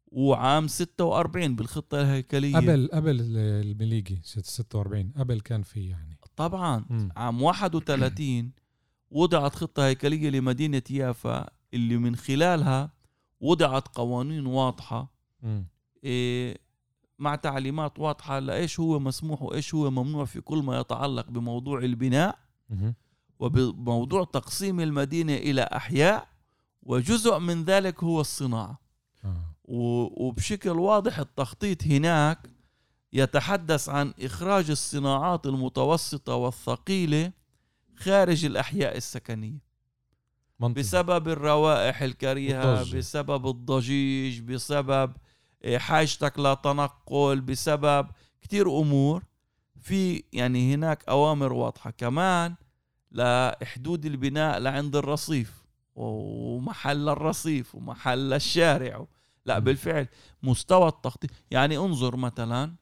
[0.06, 2.56] وعام 46 بالخطة الهيكلية.
[2.56, 6.18] قبل قبل المليجي 46 قبل كان في يعني.
[6.36, 6.84] طبعا.
[6.90, 7.08] مم.
[7.16, 8.52] عام 31
[9.10, 12.92] وضعت خطة هيكلية لمدينة يافا اللي من خلالها
[13.40, 15.12] وضعت قوانين واضحة.
[15.42, 15.66] مم.
[16.04, 16.58] إيه،
[17.18, 22.38] مع تعليمات واضحة لإيش هو مسموح وإيش هو ممنوع في كل ما يتعلق بموضوع البناء.
[23.38, 26.28] وبموضوع تقسيم المدينة إلى أحياء
[26.82, 28.80] وجزء من ذلك هو الصناعة
[29.24, 29.54] آه.
[29.64, 32.50] وبشكل واضح التخطيط هناك
[33.12, 37.32] يتحدث عن إخراج الصناعات المتوسطة والثقيلة
[37.96, 39.58] خارج الأحياء السكنية
[40.60, 40.80] منطقة.
[40.80, 42.02] بسبب الروائح
[42.66, 42.98] والضجة.
[42.98, 45.12] بسبب الضجيج بسبب
[45.76, 48.06] حاجتك لتنقل بسبب
[48.42, 49.24] كتير أمور.
[49.80, 52.54] في يعني هناك أوامر واضحة كمان
[53.12, 59.06] لحدود البناء لعند الرصيف ومحل الرصيف ومحل الشارع.
[59.44, 60.08] لا بالفعل
[60.42, 61.30] مستوى التخطيط.
[61.50, 62.74] يعني انظر مثلا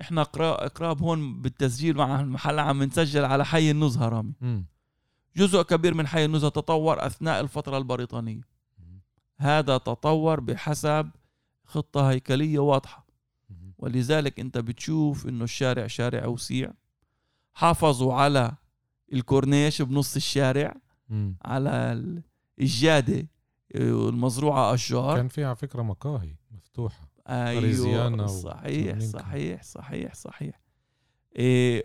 [0.00, 4.64] إحنا قراب هون بالتسجيل مع المحل عم نسجل على حي النزهة رامي.
[5.36, 8.40] جزء كبير من حي النزهة تطور أثناء الفترة البريطانية.
[9.38, 11.10] هذا تطور بحسب
[11.64, 13.06] خطة هيكلية واضحة.
[13.78, 16.72] ولذلك انت بتشوف انه الشارع شارع وسيع.
[17.52, 18.52] حافظوا على
[19.12, 20.74] الكورنيش بنص الشارع
[21.44, 22.02] على
[22.60, 23.28] الجادة
[23.74, 25.16] المزروعه أشجار.
[25.16, 27.08] كان فيها على فكرة مقاهي مفتوحة.
[27.28, 30.60] أيوه صحيح صحيح صحيح صحيح.
[31.36, 31.84] إيه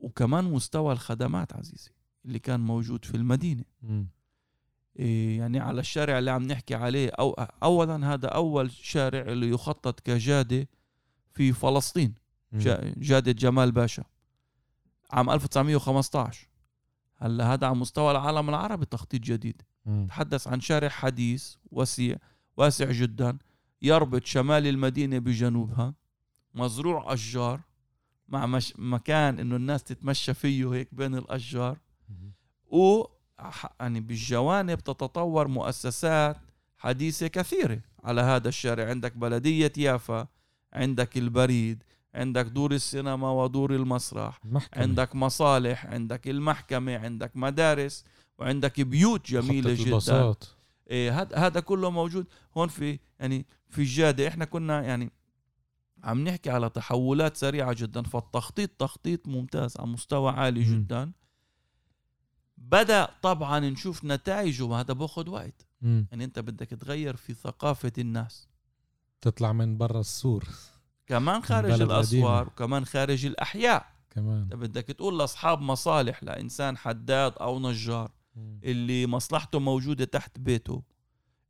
[0.00, 1.90] وكمان مستوى الخدمات عزيزي
[2.24, 3.64] اللي كان موجود في المدينة.
[3.84, 4.06] إيه
[4.96, 7.10] يعني على الشارع اللي عم نحكي عليه.
[7.18, 7.30] أو
[7.62, 10.68] اولا هذا أول شارع اللي يخطط كجادة
[11.32, 12.14] في فلسطين.
[12.96, 14.04] جادة جمال باشا.
[15.10, 16.48] عام 1915
[17.16, 19.62] هلأ هذا على مستوى العالم العربي تخطيط جديد.
[20.08, 22.16] تحدث عن شارع حديث وسيع
[22.56, 23.38] واسع جدا
[23.82, 25.94] يربط شمال المدينة بجنوبها
[26.54, 27.60] مزروع أشجار
[28.28, 31.78] مع مش مكان إنه الناس تتمشى فيه هيك بين الأشجار.
[32.66, 33.04] و
[33.80, 36.36] يعني بالجوانب تتطور مؤسسات
[36.76, 40.26] حديثة كثيرة على هذا الشارع عندك بلدية يافا
[40.72, 41.82] عندك البريد
[42.14, 44.82] عندك دور السينما ودور المسرح محكمة.
[44.82, 48.04] عندك مصالح عندك المحكمة عندك مدارس
[48.38, 50.56] وعندك بيوت جميلة جدا البساط.
[50.90, 55.10] إيه هذا كله موجود هون في يعني في الجادة إحنا كنا يعني
[56.04, 60.64] عم نحكي على تحولات سريعة جدا فالتخطيط تخطيط ممتاز على مستوى عالي م.
[60.64, 61.12] جدا
[62.70, 66.02] بدأ طبعا نشوف نتائجه وهذا باخذ وقت م.
[66.10, 68.48] يعني أنت بدك تغير في ثقافة الناس.
[69.20, 70.44] تطلع من برا السور.
[71.06, 73.86] كمان خارج الأسوار وكمان خارج الأحياء.
[74.10, 74.42] كمان.
[74.42, 78.58] أنت بدك تقول لأصحاب مصالح لإنسان حداد أو نجار م.
[78.64, 80.82] اللي مصلحته موجودة تحت بيته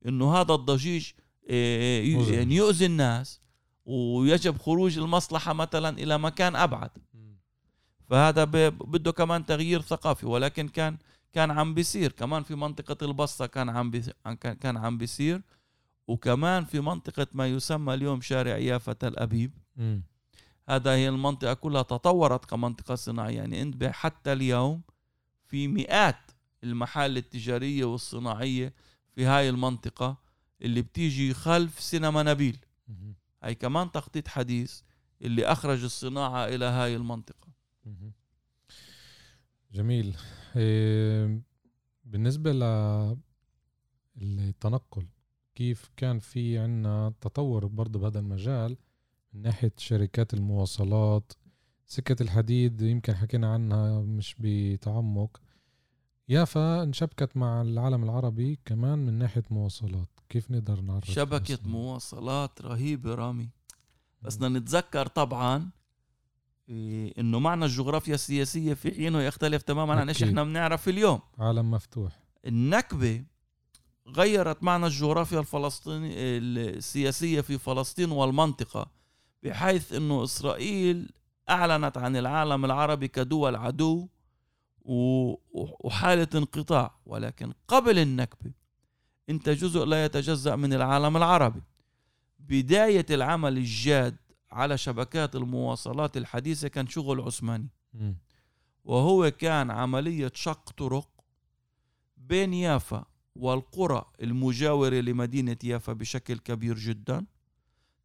[0.07, 1.11] إنه هذا الضجيج
[1.50, 3.40] آه، يعني يؤذي الناس
[3.85, 6.90] ويجب خروج المصلحة مثلا إلى مكان أبعد.
[8.11, 10.97] فهذا بده كمان تغيير ثقافي ولكن كان
[11.33, 12.12] كان عم بيصير.
[12.12, 13.90] كمان في منطقة البصره كان عم
[14.35, 15.43] كان عم بيصير.
[16.09, 19.51] وكمان في منطقة ما يسمى اليوم شارع يافا تل أبيب.
[19.77, 20.01] م.
[20.69, 23.37] هذا هي المنطقة كلها تطورت كمنطقة صناعية.
[23.37, 24.83] يعني انتبه حتى اليوم
[25.47, 26.31] في مئات
[26.64, 28.73] المحال التجارية والصناعية
[29.14, 30.17] في هاي المنطقة
[30.62, 32.57] اللي بتيجي خلف سينما نبيل.
[33.43, 34.81] هاي كمان تخطيط حديث
[35.23, 37.43] اللي أخرج الصناعة إلى هاي المنطقة.
[39.73, 40.16] جميل.
[42.05, 42.53] بالنسبة
[44.16, 45.07] للتنقل
[45.55, 48.77] كيف كان في عنا تطور برضه بهذا المجال
[49.33, 51.33] من ناحية شركات المواصلات
[51.87, 55.40] سكة الحديد يمكن حكينا عنها مش بتعمق.
[56.29, 63.14] يافا انشبكت مع العالم العربي كمان من ناحية مواصلات كيف نقدر نعرف؟ شبكة مواصلات رهيبة
[63.14, 63.51] رامي.
[64.23, 65.70] بس بدنا نتذكر طبعا
[66.68, 71.20] إنه معنى الجغرافيا السياسية في حينه يختلف تماما عن إيش إحنا بنعرف اليوم.
[71.38, 72.12] عالم مفتوح.
[72.46, 73.24] النكبة
[74.09, 78.87] غيرت معنى الجغرافيا الفلسطيني السياسية في فلسطين والمنطقة
[79.42, 81.11] بحيث أنه إسرائيل
[81.50, 84.09] أعلنت عن العالم العربي كدول عدو
[85.81, 86.94] وحالة انقطاع.
[87.07, 88.50] ولكن قبل النكبة
[89.31, 91.62] أنت جزء لا يتجزأ من العالم العربي.
[92.38, 94.16] بداية العمل الجاد
[94.55, 97.69] على شبكات المواصلات الحديثة كان شغل عثماني.
[98.85, 101.09] وهو كان عملية شق طرق
[102.17, 103.05] بين يافا
[103.37, 107.27] والقرى المجاورة لمدينة يافا بشكل كبير جدا.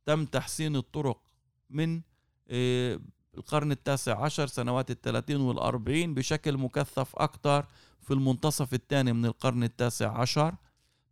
[0.05, 1.21] تم تحسين الطرق
[1.69, 2.01] من
[2.47, 2.99] آه،
[3.37, 7.65] القرن التاسع عشر سنوات الثلاثين والأربعين بشكل مكثف أكثر
[8.01, 10.55] في المنتصف الثاني من القرن التاسع عشر.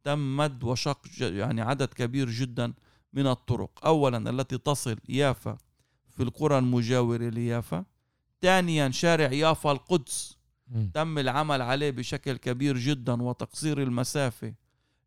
[0.04, 2.74] تم مد وشق يعني عدد كبير جدا
[3.14, 3.86] من الطرق.
[3.86, 5.58] أولا التي تصل يافا
[6.10, 7.86] في القرى المجاورة ليافا.
[8.42, 10.38] ثانيا شارع يافا القدس.
[10.94, 14.54] تم العمل عليه بشكل كبير جدا وتقصير المسافة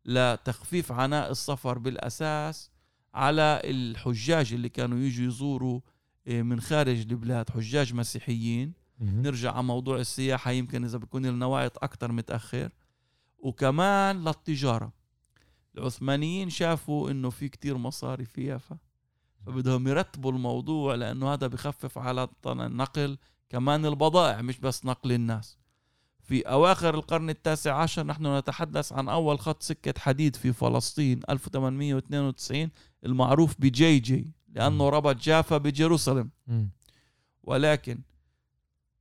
[0.05, 2.71] لتخفيف عناء السفر بالأساس
[3.13, 5.79] على الحجاج اللي كانوا يجوا يزوروا
[6.27, 8.73] آه، من خارج البلاد حجاج مسيحيين.
[8.99, 12.69] نرجع على موضوع السياحة يمكن إذا بكون لنا وقت أكتر متأخر.
[13.39, 14.93] وكمان للتجارة.
[15.77, 18.77] العثمانيين شافوا إنه في كتير مصاري في يافا
[19.45, 23.17] فبدهم يرتبوا الموضوع لأنه هذا بخفف على النقل
[23.49, 25.57] كمان البضائع مش بس نقل الناس.
[26.23, 32.69] في أواخر القرن التاسع عشر نحن نتحدث عن أول خط سكة حديد في فلسطين 1892
[33.05, 36.29] المعروف بجي جي لأنه ربط جافا بجيروسلم.
[37.43, 38.01] ولكن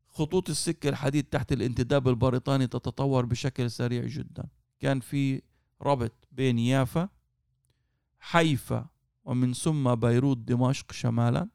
[0.08, 4.44] خطوط السكة الحديد تحت الانتداب البريطاني تتطور بشكل سريع جدا.
[4.80, 5.42] كان في
[5.82, 7.08] ربط بين يافا
[8.18, 8.86] حيفا
[9.24, 11.48] ومن ثم بيروت دمشق شمالا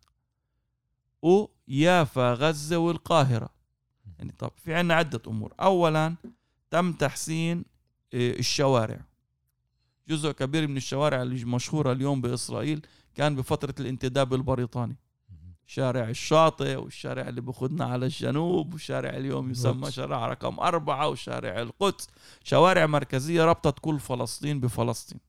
[1.21, 3.49] ويافا غزة والقاهرة.
[4.17, 5.53] يعني طب في عنا عدة أمور.
[5.59, 6.15] أولا
[6.69, 7.65] تم تحسين
[8.13, 9.05] آه، الشوارع.
[10.07, 12.85] جزء كبير من الشوارع المشهورة اليوم بإسرائيل
[13.15, 14.97] كان بفترة الانتداب البريطاني.
[15.65, 22.07] شارع الشاطئ والشارع اللي بخدنا على الجنوب والشارع اليوم يسمى شارع رقم أربعة وشارع القدس.
[22.43, 25.19] شوارع مركزية ربطت كل فلسطين بفلسطين.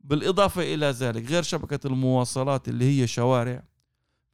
[0.00, 3.62] بالإضافة إلى ذلك غير شبكة المواصلات اللي هي شوارع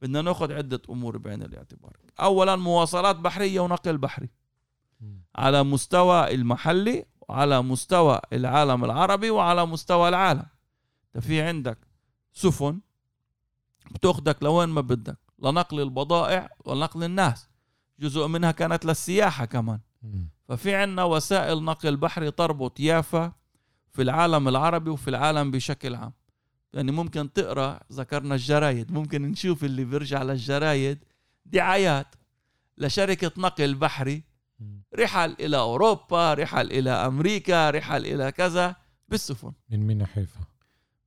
[0.01, 1.97] بدنا ناخذ عدة أمور بعين الاعتبار.
[2.19, 4.29] أولا مواصلات بحرية ونقل بحري.
[5.35, 10.45] على مستوى المحلي وعلى مستوى العالم العربي وعلى مستوى العالم.
[11.19, 11.77] في عندك
[12.33, 12.79] سفن
[13.91, 17.49] بتاخدك لوين ما بدك لنقل البضائع ونقل الناس.
[17.99, 19.79] جزء منها كانت للسياحة كمان.
[20.47, 23.33] ففي عنا وسائل نقل بحري تربط يافا
[23.91, 26.13] في العالم العربي وفي العالم بشكل عام.
[26.73, 31.03] يعني ممكن تقرأ ذكرنا الجرايد ممكن نشوف اللي بيرجع للجرايد
[31.45, 32.15] دعايات
[32.77, 34.23] لشركة نقل بحري.
[34.99, 38.75] رحل إلى أوروبا رحل إلى أمريكا رحل إلى كذا
[39.09, 39.51] بالسفن.
[39.69, 40.39] من مينا حيفا؟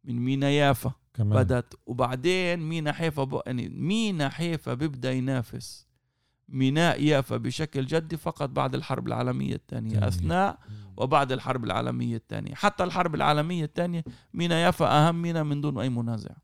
[0.04, 0.92] من مينا يافا.
[1.16, 1.44] كمان.
[1.44, 1.78] بدت.
[1.86, 3.40] وبعدين مينا حيفا ب...
[3.46, 5.86] يعني مينا حيفا بيبدأ ينافس.
[6.48, 10.08] ميناء يافا بشكل جدي فقط بعد الحرب العالمية الثانية.
[10.08, 10.58] أثناء
[10.96, 12.54] وبعد الحرب العالمية الثانية.
[12.54, 16.34] حتى الحرب العالمية الثانية مينا يافا أهم مينا من دون أي منازع.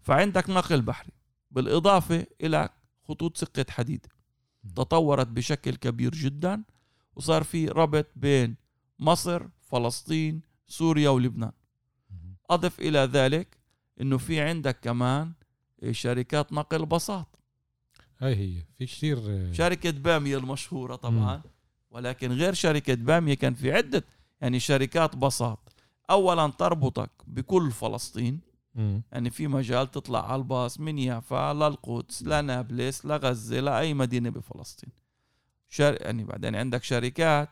[0.00, 1.12] فعندك نقل بحري.
[1.50, 2.68] بالإضافة إلى
[3.08, 4.06] خطوط سكة حديد.
[4.76, 6.62] تطورت بشكل كبير جدا.
[7.16, 8.56] وصار في ربط بين
[8.98, 11.52] مصر فلسطين سوريا ولبنان.
[12.50, 13.61] أضف إلى ذلك
[14.02, 15.32] أنه في عندك كمان
[15.90, 17.38] شركات نقل بساط.
[18.20, 21.42] هاي هي في كثير آه، شركة بامية المشهورة طبعا
[21.90, 24.04] ولكن غير شركة بامية كان في عدة
[24.40, 25.72] يعني شركات بساط.
[26.10, 28.40] أولا تربطك بكل فلسطين.
[28.74, 29.02] مم.
[29.12, 34.90] يعني في مجال تطلع على الباص من يافا للقدس لنابلس لغزة لأي مدينة بفلسطين.
[35.68, 35.96] شر...
[36.00, 37.48] يعني بعدين عندك شركات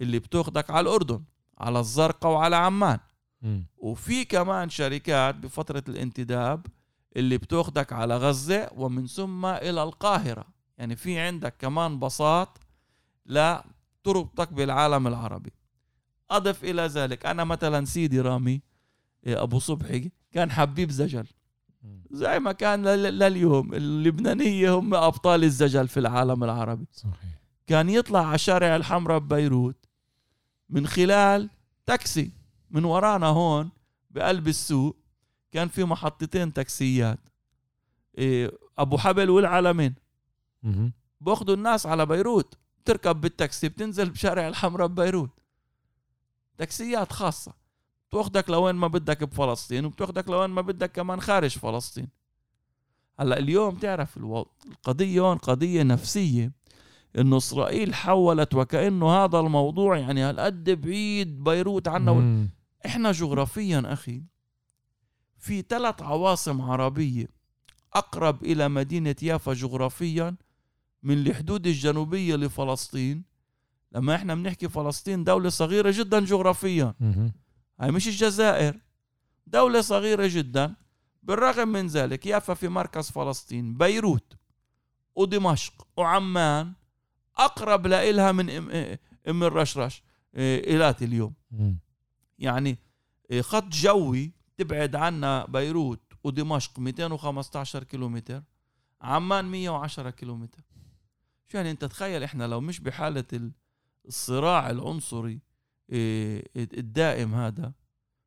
[0.00, 1.22] اللي بتاخدك على الأردن
[1.58, 2.98] على الزرقاء وعلى عمان.
[3.76, 6.66] وفي كمان شركات بفترة الانتداب
[7.16, 10.44] اللي بتاخدك على غزة ومن ثم إلى القاهرة.
[10.78, 12.58] يعني في عندك كمان بساط
[13.26, 13.64] لا
[14.04, 15.52] تربطك بالعالم العربي.
[16.30, 18.60] أضف إلى ذلك أنا مثلا سيدي رامي
[19.26, 21.26] إيه، أبو صبحي كان حبيب زجل.
[22.10, 26.86] زي ما كان لل- لليوم اللبنانية هم أبطال الزجل في العالم العربي.
[26.92, 27.40] صحيح.
[27.66, 29.76] كان يطلع على شارع الحمراء ببيروت
[30.70, 31.50] من خلال
[31.86, 32.30] تاكسي.
[32.76, 33.70] من ورانا هون
[34.10, 34.96] بقلب السوق
[35.52, 37.18] كان في محطتين تاكسيات.
[38.18, 39.94] إيه، أبو حبل والعلمين.
[41.20, 42.58] بأخذوا الناس على بيروت.
[42.84, 45.30] تركب بالتاكسي بتنزل بشارع الحمراء ببيروت.
[46.58, 47.52] تاكسيات خاصة.
[48.10, 52.08] بتاخدك لوين ما بدك بفلسطين وبتاخدك لوين ما بدك كمان خارج فلسطين.
[53.20, 56.52] هلأ اليوم تعرف الو- القضية هون قضية نفسية.
[57.18, 62.48] إنه إسرائيل حولت وكأنه هذا الموضوع يعني هالقد بعيد بيروت عنا.
[62.86, 64.22] إحنا جغرافيا أخي
[65.38, 67.28] في ثلاث عواصم عربية
[67.94, 70.36] أقرب إلى مدينة يافا جغرافيا
[71.02, 73.24] من الحدود الجنوبية لفلسطين.
[73.92, 76.94] لما إحنا بنحكي فلسطين دولة صغيرة جدا جغرافيا.
[77.80, 78.80] هاي مش الجزائر.
[79.46, 80.74] دولة صغيرة جدا.
[81.22, 84.36] بالرغم من ذلك يافا في مركز فلسطين بيروت
[85.14, 86.72] ودمشق وعمان
[87.36, 90.02] أقرب لإلها من أم, أم الرشرش
[90.36, 91.32] إيلات اليوم.
[92.38, 92.78] يعني
[93.30, 98.42] إيه، خط جوي تبعد عنا بيروت ودمشق 215 كيلومتر
[99.00, 100.60] عمان 110 كيلومتر.
[101.48, 103.52] شو يعني أنت تخيل إحنا لو مش بحالة ال-
[104.08, 105.40] الصراع العنصري
[105.90, 107.72] إيه، الدائم هذا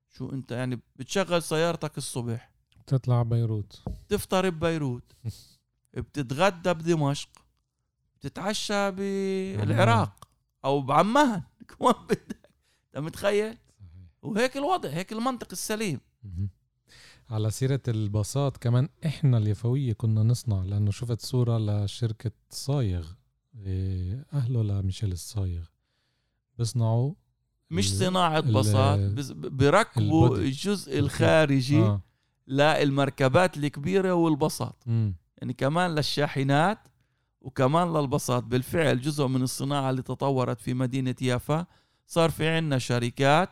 [0.10, 2.52] شو أنت يعني بتشغل سيارتك الصبح.
[2.88, 3.84] تطلع بيروت.
[4.10, 5.04] تفطر ببيروت.
[5.93, 7.30] بتتغدى بدمشق.
[8.15, 10.27] بتتعشى بالعراق
[10.65, 11.44] أو بعمان.
[11.69, 12.50] كمان بدك.
[12.96, 13.58] أنت متخيل؟
[14.22, 16.00] وهيك الوضع هيك المنطق السليم.
[17.30, 23.08] على سيرة الباصات كمان إحنا اليفوية كنا نصنع لأنه شفت صورة لشركة صايغ.
[23.65, 25.65] إيه، أهله لميشيل الصايغ.
[26.58, 27.13] بيصنعوا
[27.72, 28.40] مش صناعة
[29.34, 30.42] بيركبوا البودي.
[30.42, 32.02] الجزء الخارجي آه.
[32.48, 35.15] للمركبات الكبيرة والبساط مم.
[35.38, 36.88] يعني كمان للشاحنات
[37.42, 41.65] وكمان للبساط بالفعل جزء من الصناعة اللي تطورت في مدينة يافا.
[42.08, 43.50] صار في عنا شركات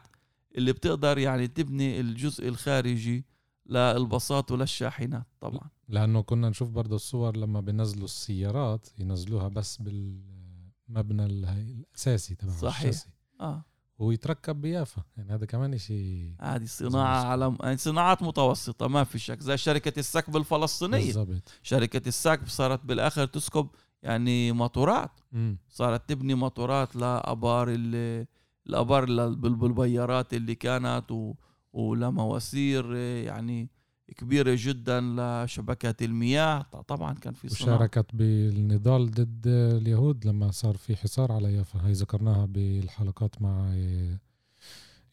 [0.55, 3.25] اللي بتقدر يعني تبني الجزء الخارجي
[3.65, 5.69] للباصات وللشاحنات طبعا.
[5.89, 12.81] لأنه كنا نشوف برضه الصور لما بينزلوا السيارات ينزلوها بس بالمبنى الأساسي تبع صحيح.
[12.89, 13.09] الشاسي.
[13.41, 13.65] آه.
[13.99, 15.01] ويتركب بيافا.
[15.17, 19.39] يعني هذا كمان شيء هذه صناعة على يعني صناعات متوسطة ما في شك.
[19.41, 21.05] زي شركة السكب الفلسطينية.
[21.13, 21.51] بالضبط.
[21.63, 23.67] شركة السكب صارت بالآخر تسكب
[24.03, 25.57] يعني موتورات مم.
[25.69, 28.27] صارت تبني موتورات لآبار ال-
[28.69, 31.33] الأبار ال- بال- بالبيارات اللي كانت و-
[31.73, 33.69] ولمواسير يعني
[34.17, 40.95] كبيرة جدا لشبكات المياه طبعا كان في صناعة وشاركت بالنضال ضد اليهود لما صار في
[40.95, 43.75] حصار على يافا هي ذكرناها بالحلقات مع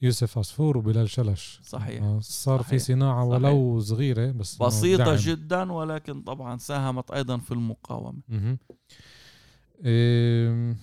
[0.02, 2.02] يوسف عصفور وبلال شلش صحيح.
[2.02, 2.82] آه، صار في صحيح.
[2.82, 5.16] صناعة ولو صغيرة بس بسيطة دعم.
[5.16, 8.18] جدا ولكن طبعا ساهمت أيضا في المقاومة.
[9.84, 10.76] إيه،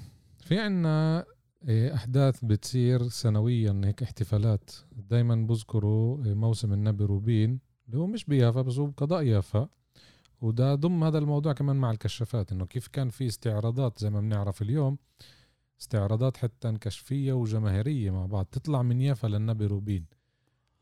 [0.44, 1.26] في عنا
[1.68, 4.72] إيه، أحداث بتصير سنويا هيك احتفالات.
[5.10, 9.70] دايما بذكروا إيه، موسم النبي روبين اللي هو مش بيافا بس هو بقضاء يافا.
[10.42, 14.62] وده ضم هذا الموضوع كمان مع الكشافات إنه كيف كان في استعراضات زي ما بنعرف
[14.62, 14.98] اليوم
[15.82, 20.06] استعراضات حتى كشفية وجماهيرية مع بعض تطلع من يافا للنبي روبين.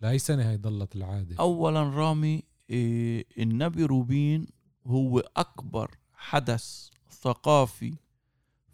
[0.01, 1.35] لأي سنة هي ضلت العادة.
[1.39, 4.47] اولا رامي إيه، النبي روبين
[4.85, 7.93] هو أكبر حدث ثقافي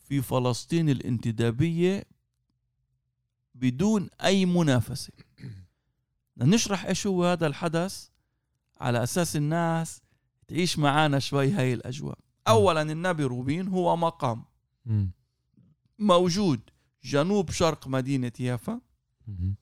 [0.05, 2.03] في فلسطين الانتدابية
[3.55, 5.13] بدون أي منافسة.
[6.37, 8.07] بدنا نشرح إيش هو هذا الحدث
[8.79, 10.01] على أساس الناس
[10.47, 12.17] تعيش معانا شوي هاي الأجواء.
[12.47, 14.43] اولا النبي روبين هو مقام.
[15.99, 16.59] موجود
[17.03, 18.81] جنوب شرق مدينة يافا.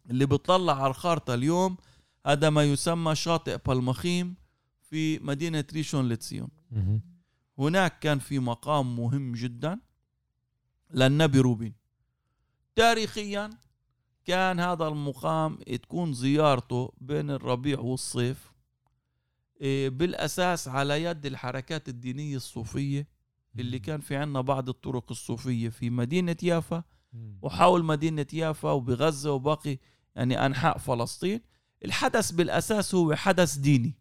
[0.10, 1.78] اللي بتطلع على الخارطة اليوم
[2.26, 4.36] هذا ما يسمى شاطئ بالمخيم
[4.82, 6.50] في مدينة ريشون لتسيون.
[7.60, 9.80] هناك كان في مقام مهم جدا.
[10.94, 11.74] للنبي روبين
[12.76, 13.50] تاريخيا
[14.26, 18.54] كان هذا المقام تكون زيارته بين الربيع والصيف
[19.62, 23.08] إيه، بالأساس على يد الحركات الدينية الصوفية
[23.60, 26.84] اللي كان في عنا بعض الطرق الصوفية في مدينة يافا.
[27.42, 29.78] وحول مدينة يافا وبغزة وباقي
[30.16, 31.42] يعني أنحاء فلسطين
[31.86, 33.96] الحدث بالأساس هو حدث ديني.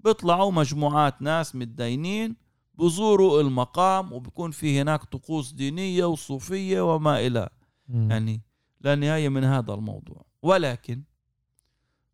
[0.00, 2.36] بيطلعوا مجموعات ناس متدينين
[2.78, 7.48] بزوروا المقام وبكون في هناك طقوس دينية وصوفية وما إلى.
[7.88, 8.10] مم.
[8.10, 8.40] يعني
[8.80, 10.24] لا نهاية من هذا الموضوع.
[10.42, 11.02] ولكن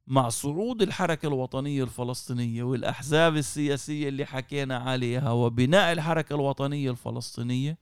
[0.07, 7.79] مع صعود الحركة الوطنية الفلسطينية والأحزاب السياسية اللي حكينا عليها وبناء الحركة الوطنية الفلسطينية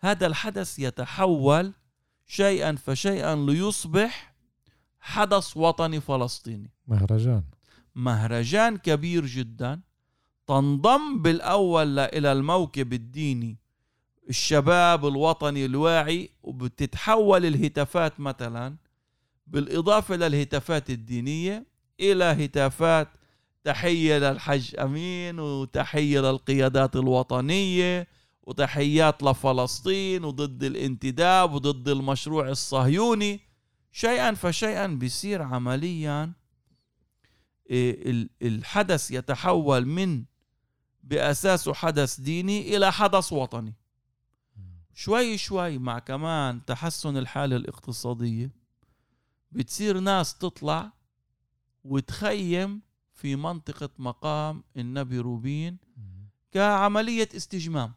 [0.00, 1.72] هذا الحدث يتحول
[2.26, 4.34] شيئا فشيئا ليصبح
[5.00, 6.70] حدث وطني فلسطيني.
[6.86, 7.44] مهرجان.
[7.94, 9.80] مهرجان كبير جدا.
[10.46, 13.56] تنضم بالأول إلى الموكب الديني
[14.28, 18.76] الشباب الوطني الواعي وبتتحول الهتافات مثلا
[19.46, 21.66] بالإضافة للهتافات الدينية
[22.00, 23.08] إلى هتافات
[23.64, 28.08] تحية للحج أمين وتحية للقيادات الوطنية
[28.42, 33.40] وتحيات لفلسطين وضد الانتداب وضد المشروع الصهيوني.
[33.92, 36.32] شيئا فشيئا بيصير عمليا
[37.70, 40.24] إيه، ال- الحدث يتحول من
[41.06, 43.74] بأساسه حدث ديني إلى حدث وطني.
[44.94, 48.50] شوي شوي مع كمان تحسن الحالة الاقتصادية
[49.52, 50.92] بتصير ناس تطلع
[51.84, 52.82] وتخيم
[53.12, 55.78] في منطقة مقام النبي روبين.
[56.52, 57.92] كعملية استجمام.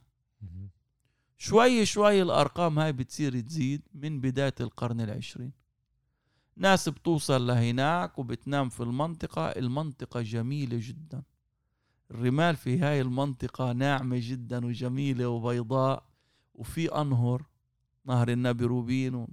[1.38, 5.52] شوي شوي الأرقام هاي بتصير تزيد من بداية القرن العشرين.
[6.56, 11.24] ناس بتوصل لهناك وبتنام في المنطقة المنطقة جميلة جدا.
[12.12, 16.04] الرمال في هاي المنطقة ناعمة جدا وجميلة وبيضاء
[16.54, 17.46] وفي أنهر
[18.06, 19.28] نهر النبي روبين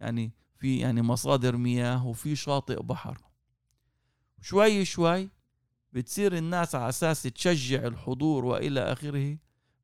[0.00, 3.18] يعني في يعني مصادر مياه وفي شاطئ بحر
[4.40, 5.28] شوي شوي
[5.92, 9.38] بتصير الناس على أساس تشجع الحضور وإلى آخره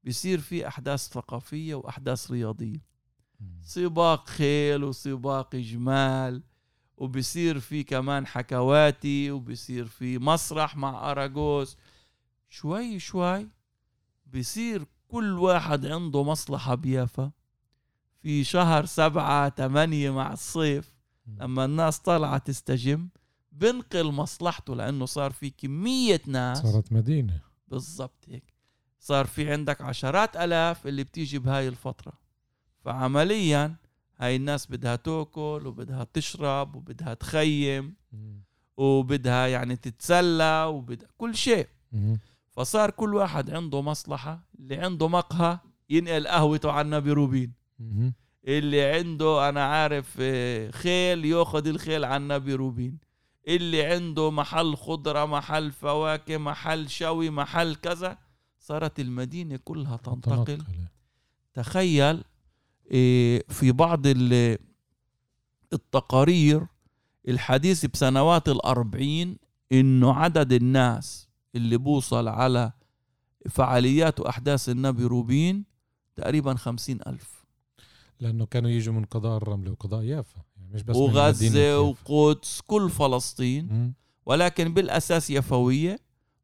[0.04, 2.80] بيصير في أحداث ثقافية وأحداث رياضية.
[3.62, 6.42] سباق خيل وسباق جمال
[6.96, 11.76] وبصير في كمان حكواتي وبصير في مسرح مع أراجوز
[12.52, 13.48] شوي شوي
[14.34, 17.30] بصير كل واحد عنده مصلحة بيافا.
[18.22, 20.94] في شهر سبعة تمانية مع الصيف
[21.26, 23.08] لما الناس طالعة تستجم
[23.52, 26.62] بنقل مصلحته لأنه صار في كمية ناس.
[26.62, 27.40] صارت مدينة.
[27.68, 28.54] بالضبط هيك.
[29.00, 32.12] صار في عندك عشرات آلاف اللي بتيجي بهاي الفترة.
[32.84, 33.76] فعمليا
[34.18, 37.94] هاي الناس بدها تأكل وبدها تشرب وبدها تخيم.
[38.76, 41.68] وبدها يعني تتسلى وبدها كل شيء.
[42.52, 45.58] فصار كل واحد عنده مصلحة اللي عنده مقهى
[45.90, 47.52] ينقل قهوته على النبي روبين.
[48.46, 52.98] اللي عنده أنا عارف آه، خيل ياخذ الخيل على النبي روبين.
[53.48, 58.18] اللي عنده محل خضرة محل فواكه محل شوي محل كذا
[58.58, 60.62] صارت المدينة كلها تنتقل.
[61.54, 62.24] تخيل
[62.90, 64.06] إيه، في بعض
[65.72, 66.66] التقارير
[67.28, 69.36] الحديث بسنوات الأربعين
[69.72, 72.72] إنه عدد الناس اللي بوصل على
[73.50, 75.64] فعاليات وأحداث النبي روبين
[76.14, 77.44] تقريبا خمسين ألف.
[78.20, 83.94] لأنه كانوا يجوا من قضاء الرمل وقضاء يافا يعني مش بس وغزة وقدس كل فلسطين.
[84.26, 86.00] ولكن بالأساس يفوية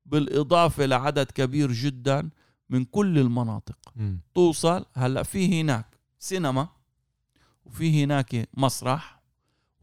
[0.07, 2.31] بالإضافة لعدد كبير جدا
[2.71, 3.79] من كل المناطق.
[3.97, 4.17] م.
[4.35, 6.69] توصل هلأ في هناك سينما
[7.65, 9.23] وفي هناك مسرح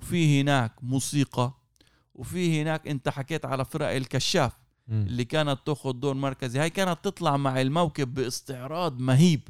[0.02, 1.54] وفي هناك موسيقى
[2.16, 4.65] وفي هناك أنت حكيت على فرق الكشاف.
[4.90, 6.60] اللي كانت تاخذ دور مركزي.
[6.60, 9.48] هاي كانت تطلع مع الموكب باستعراض مهيب.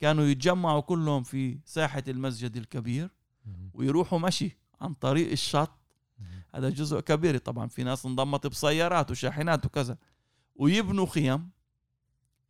[0.00, 3.10] كانوا يتجمعوا كلهم في ساحة المسجد الكبير.
[3.74, 5.70] ويروحوا مشي عن طريق الشط.
[6.54, 7.38] هذا جزء كبير.
[7.38, 9.96] طبعا في ناس انضمت بسيارات وشاحنات وكذا.
[10.56, 11.50] ويبنوا خيم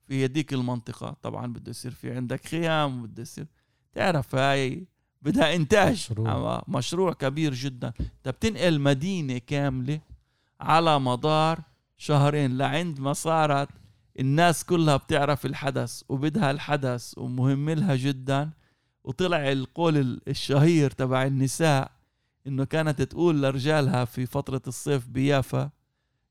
[0.07, 1.17] في هديك المنطقة.
[1.23, 3.47] طبعا بده يصير في عندك خيام بده يصير.
[3.93, 4.87] تعرف هاي
[5.23, 7.93] بدها انتاج مشروع, مشروع كبير جدا.
[8.01, 10.01] انت بتنقل مدينة كاملة
[10.61, 11.63] على مدار
[12.05, 13.69] شهرين لعند ما صارت
[14.21, 18.51] الناس كلها بتعرف الحدث وبدها الحدث ومهم لها جدا.
[19.05, 21.91] وطلع القول الشهير تبع النساء
[22.47, 25.71] إنه كانت تقول لرجالها في فترة الصيف بيافا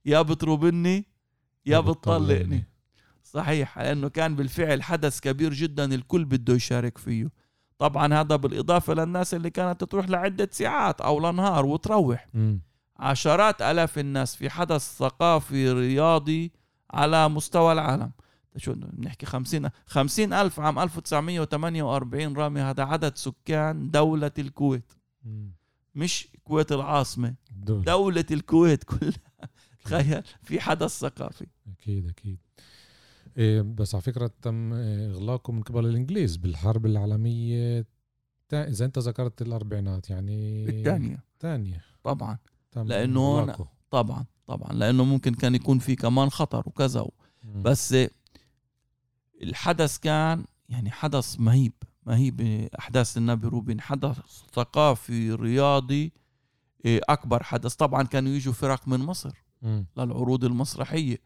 [0.06, 1.06] يا بتروبني
[1.66, 2.64] يا بتطلقني.
[3.24, 7.32] صحيح لأنه كان بالفعل حدث كبير جدا الكل بده يشارك فيه.
[7.78, 12.28] طبعا هذا بالإضافة للناس اللي كانت تروح لعدة ساعات أو لنهار وتروح.
[12.34, 12.58] م.
[12.98, 16.52] عشرات آلاف الناس في حدث ثقافي رياضي
[16.92, 18.12] على مستوى العالم.
[18.58, 24.92] شو بنحكي 50 50 ألف عام 1948 رامي هذا عدد سكان دولة الكويت.
[25.96, 27.84] مش كويت العاصمة دول.
[27.84, 29.14] دولة الكويت كلها.
[29.84, 31.48] تخيل في حدث ثقافي.
[31.68, 32.38] أكيد أكيد.
[33.38, 37.86] إيه بس على فكرة تم إغلاقه من قبل الإنجليز بالحرب العالمية
[38.54, 41.24] إذا أنت ذكرت الأربعينات يعني الثانية.
[41.34, 41.82] الثانية.
[42.04, 42.38] طبعا.
[42.76, 43.56] لأنه
[43.92, 47.06] طبعا طبعا لأنه ممكن كان يكون في كمان خطر وكذا
[47.56, 47.96] بس
[49.44, 51.74] الحدث كان يعني حدث مهيب
[52.06, 52.42] مهيب.
[52.80, 54.20] أحداث النبي روبين حدث
[54.54, 56.12] ثقافي رياضي
[56.86, 57.76] إيه، أكبر حدث.
[57.76, 59.44] طبعا كانوا يجوا فرق من مصر
[59.98, 61.18] للعروض المسرحية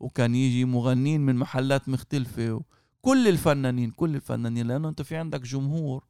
[0.00, 2.62] وكان يجي مغنين من محلات مختلفة
[3.02, 6.04] كل الفنانين كل الفنانين لأنه أنت في عندك جمهور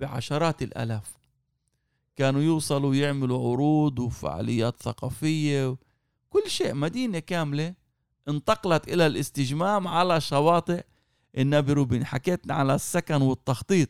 [0.00, 1.16] بعشرات الآلاف.
[2.20, 5.76] كانوا يوصلوا يعملوا عروض وفعاليات ثقافية
[6.30, 6.74] كل شيء.
[6.74, 7.74] مدينة كاملة
[8.28, 10.84] انتقلت إلى الاستجمام على شواطئ
[11.38, 12.04] النبي روبين.
[12.04, 13.88] حكيتنا على السكن والتخطيط.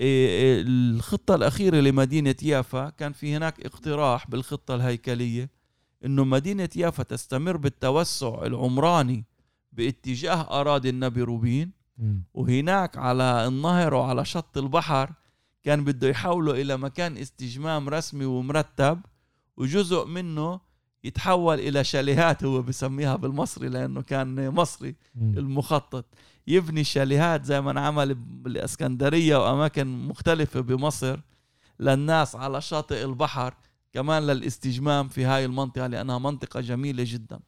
[0.00, 5.50] إيه، إيه، الخطة الأخيرة لمدينة يافا كان في هناك اقتراح بالخطة الهيكلية
[6.04, 9.24] إنه مدينة يافا تستمر بالتوسع العمراني
[9.72, 11.72] باتجاه أراضي النبي روبين.
[12.34, 15.12] وهناك على النهر وعلى شط البحر
[15.62, 19.00] كان بده يحولوا إلى مكان استجمام رسمي ومرتب
[19.56, 20.60] وجزء منه
[21.04, 24.94] يتحول إلى شاليهات هو بسميها بالمصري لأنه كان مصري
[25.38, 26.04] المخطط.
[26.46, 31.20] يبني شاليهات زي ما انعمل بالاسكندريه وأماكن مختلفة بمصر
[31.80, 33.54] للناس على شاطئ البحر
[33.92, 37.40] كمان للاستجمام في هاي المنطقة لأنها منطقة جميلة جدا.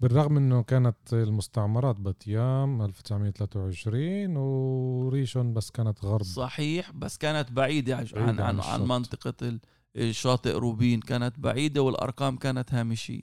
[0.00, 6.22] بالرغم أنه كانت المستعمرات باتيام 1923 وريشون بس كانت غرب.
[6.22, 9.58] صحيح بس كانت بعيدة عن, عن, عن, عن منطقة
[9.96, 11.00] الشاطئ روبين.
[11.00, 13.22] كانت بعيدة والأرقام كانت هامشية.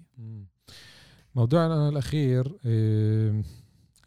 [1.35, 3.43] موضوعنا الأخير إيه،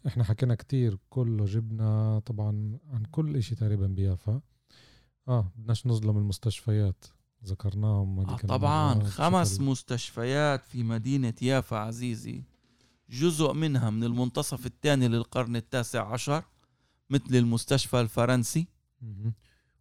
[0.07, 4.41] إحنا حكينا كتير كله جبنا طبعا عن كل إشي تقريبا بيافا.
[5.27, 7.05] آه بدناش نظلم المستشفيات.
[7.45, 9.65] ذكرناهم آه طبعا خمس شكرا.
[9.65, 12.43] مستشفيات في مدينة يافا عزيزي.
[13.09, 16.43] جزء منها من المنتصف الثاني للقرن التاسع عشر
[17.09, 18.67] مثل المستشفى الفرنسي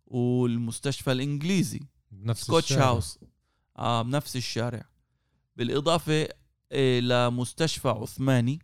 [0.06, 1.80] والمستشفى الإنجليزي.
[2.10, 2.86] بنفس سكوتش الشارع.
[2.86, 3.18] هاوس
[3.78, 4.84] آه بنفس الشارع.
[5.56, 6.28] بالإضافة
[6.72, 8.58] إيه لمستشفى عثماني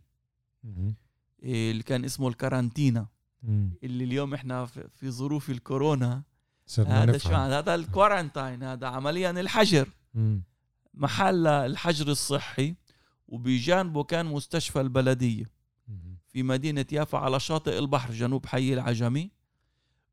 [1.43, 3.07] إيه اللي كان اسمه الكارانتينا.
[3.83, 6.23] اللي اليوم إحنا في ظروف الكورونا
[6.79, 9.89] هذا شو هذا الكورنتاين هذا عمليا الحجر.
[10.95, 12.75] محل الحجر الصحي
[13.29, 15.51] وبجانبه كان مستشفى البلدية.
[16.29, 19.31] في مدينة يافا على شاطئ البحر جنوب حي العجمي.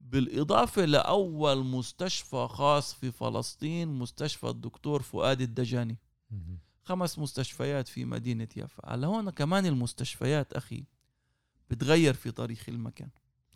[0.01, 5.97] بالإضافة لأول مستشفى خاص في فلسطين مستشفى الدكتور فؤاد الدجاني.
[6.83, 8.93] خمس مستشفيات في مدينة يافا.
[8.93, 10.83] هلا هون كمان المستشفيات أخي
[11.69, 13.09] بتغير في تاريخ المكان.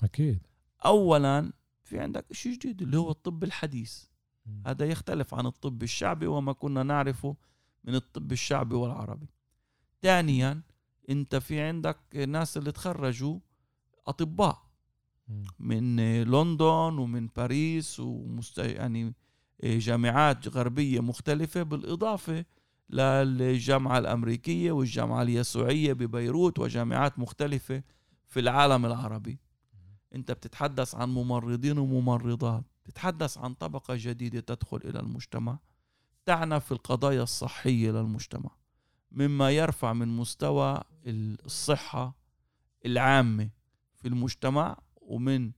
[0.03, 0.47] أكيد.
[0.85, 1.51] أولا
[1.85, 4.03] في عندك شيء جديد اللي هو الطب الحديث.
[4.65, 7.35] هذا يختلف عن الطب الشعبي وما كنا نعرفه
[7.83, 9.27] من الطب الشعبي والعربي.
[10.01, 10.61] ثانيا
[11.09, 13.39] أنت في عندك ناس اللي تخرجوا
[14.07, 14.65] أطباء
[15.59, 18.57] من لندن ومن باريس ومست...
[18.57, 19.13] يعني
[19.63, 22.45] جامعات غربية مختلفة بالإضافة
[22.89, 27.83] للجامعة الأمريكية والجامعة اليسوعية ببيروت وجامعات مختلفة
[28.27, 29.39] في العالم العربي.
[30.15, 35.59] انت بتتحدث عن ممرضين وممرضات بتتحدث عن طبقة جديدة تدخل إلى المجتمع
[36.25, 38.49] تعنى في القضايا الصحية للمجتمع
[39.11, 42.15] مما يرفع من مستوى الصحة
[42.85, 43.49] العامة
[43.95, 45.51] في المجتمع ومن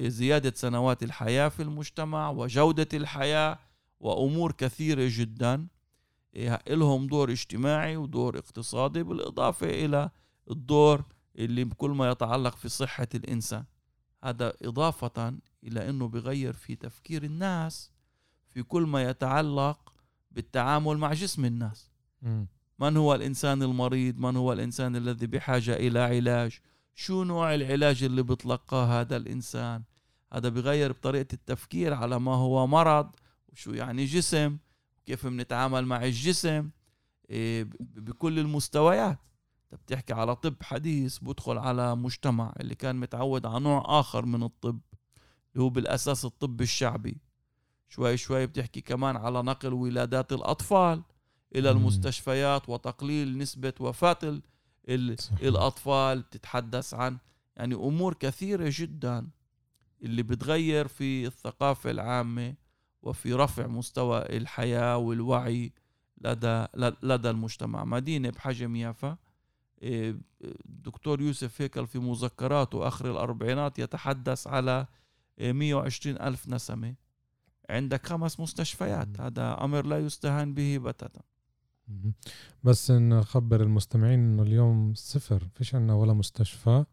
[0.00, 3.58] زيادة سنوات الحياة في المجتمع وجودة الحياة
[4.00, 5.66] وأمور كثيرة جدا.
[6.68, 10.10] لهم دور اجتماعي ودور اقتصادي بالإضافة إلى
[10.50, 11.04] الدور
[11.38, 13.64] اللي بكل ما يتعلق في صحة الإنسان.
[14.24, 17.90] هذا إضافة إلى إنه بغير في تفكير الناس
[18.48, 19.92] في كل ما يتعلق
[20.30, 21.90] بالتعامل مع جسم الناس.
[22.22, 22.44] م.
[22.78, 26.60] من هو الإنسان المريض؟ من هو الإنسان الذي بحاجة إلى علاج؟
[26.94, 29.82] شو نوع العلاج اللي بتلقاه هذا الإنسان؟
[30.32, 33.10] هذا بغير بطريقة التفكير على ما هو مرض
[33.52, 34.56] وشو يعني جسم
[35.06, 36.70] كيف بنتعامل مع الجسم
[37.30, 39.18] إيه، بكل المستويات.
[39.72, 44.42] انت بتحكي على طب حديث بدخل على مجتمع اللي كان متعود على نوع آخر من
[44.42, 44.80] الطب
[45.52, 47.16] اللي هو بالأساس الطب الشعبي.
[47.88, 51.02] شوي شوي بتحكي كمان على نقل ولادات الأطفال
[51.54, 54.40] إلى المستشفيات وتقليل نسبة وفاة
[55.42, 57.18] الأطفال بتتحدث عن
[57.56, 59.28] يعني أمور كثيرة جدا
[60.02, 62.54] اللي بتغير في الثقافة العامة
[63.02, 65.72] وفي رفع مستوى الحياة والوعي
[66.18, 66.66] لدى
[67.02, 67.84] لدى المجتمع.
[67.84, 69.16] مدينة بحجم يافا.
[69.82, 74.86] الدكتور إيه، يوسف هيكل في مذكراته آخر الأربعينات يتحدث على
[75.38, 76.94] 120 ألف نسمة.
[77.70, 79.20] عندك خمس مستشفيات.
[79.20, 81.20] هذا أمر لا يستهان به بتاتا
[82.64, 85.48] بس نخبر المستمعين إنه اليوم صفر.
[85.54, 86.84] فيش عنا ولا مستشفى.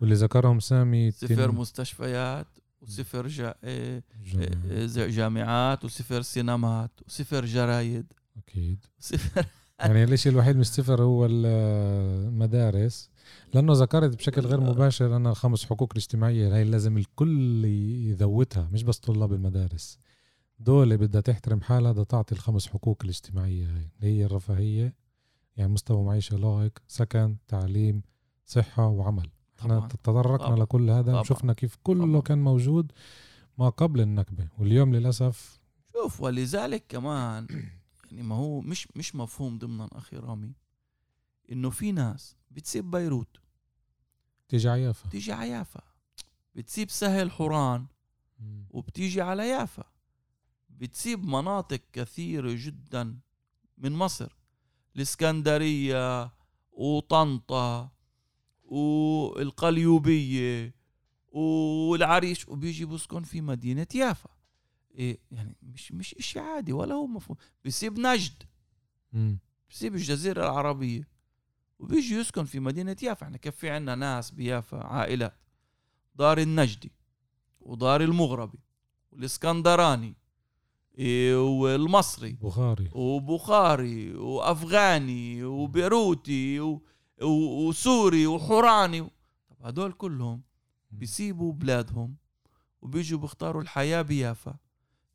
[0.00, 2.46] واللي ذكرهم سامي صفر مستشفيات
[2.80, 3.54] وصفر جا...
[3.64, 4.04] إيه،
[4.34, 8.12] إيه، جامعات وصفر سينمات وصفر جرايد.
[8.36, 8.84] أكيد.
[8.98, 9.46] صفر
[9.80, 13.10] يعني الشيء الوحيد مش صفر هو المدارس
[13.54, 18.98] لأنه ذكرت بشكل غير مباشر أنا الخمس حقوق الاجتماعية هاي لازم الكل يذوتها مش بس
[18.98, 19.98] طلاب المدارس
[20.58, 24.94] دولة بدها تحترم حالها بدها تعطي الخمس حقوق الاجتماعية هاي اللي هي الرفاهية
[25.56, 28.02] يعني مستوى معيشة لائق سكن تعليم
[28.44, 30.56] صحة وعمل إحنا تطرقنا طبعا.
[30.58, 31.22] لكل هذا طبعا.
[31.22, 32.20] شفنا كيف كله طبعا.
[32.20, 32.92] كان موجود
[33.58, 35.60] ما قبل النكبة واليوم للأسف
[35.92, 37.46] شوف ولذلك كمان
[38.10, 40.52] يعني ما هو مش مش مفهوم ضمنا أخي رامي
[41.52, 43.36] إنه في ناس بتسيب بيروت.
[44.48, 45.80] تيجي عيافة تيجي عيافة
[46.54, 47.86] بتسيب سهل حوران
[48.70, 49.84] وبتيجي على يافا.
[50.70, 53.18] بتسيب مناطق كثيرة جدا
[53.78, 54.36] من مصر.
[54.96, 56.32] الإسكندرية
[56.72, 57.90] وطنطا
[59.50, 60.74] والقليوبية
[61.32, 62.48] والعريش.
[62.48, 64.30] وبيجي بسكن في مدينة يافا.
[64.94, 67.36] إيه يعني مش مش إشي عادي ولا هو مفهوم.
[67.64, 68.42] بيسيب نجد.
[69.68, 71.08] بيسيب الجزيرة العربية.
[71.78, 73.26] وبيجي يسكن في مدينة يافا.
[73.26, 75.36] إحنا كيف في عنا ناس بيافا عائلات.
[76.14, 76.92] دار النجدي
[77.60, 78.58] ودار المغربي
[79.12, 80.16] والإسكندراني
[80.98, 82.32] إيه، والمصري.
[82.32, 82.90] بخاري.
[82.92, 86.60] وبخاري وأفغاني وبيروتي
[87.22, 89.00] وسوري وحوراني.
[89.48, 90.42] طب هدول كلهم
[90.90, 92.16] بيسيبوا بلادهم
[92.82, 94.56] وبيجوا بيختاروا الحياة بيافا.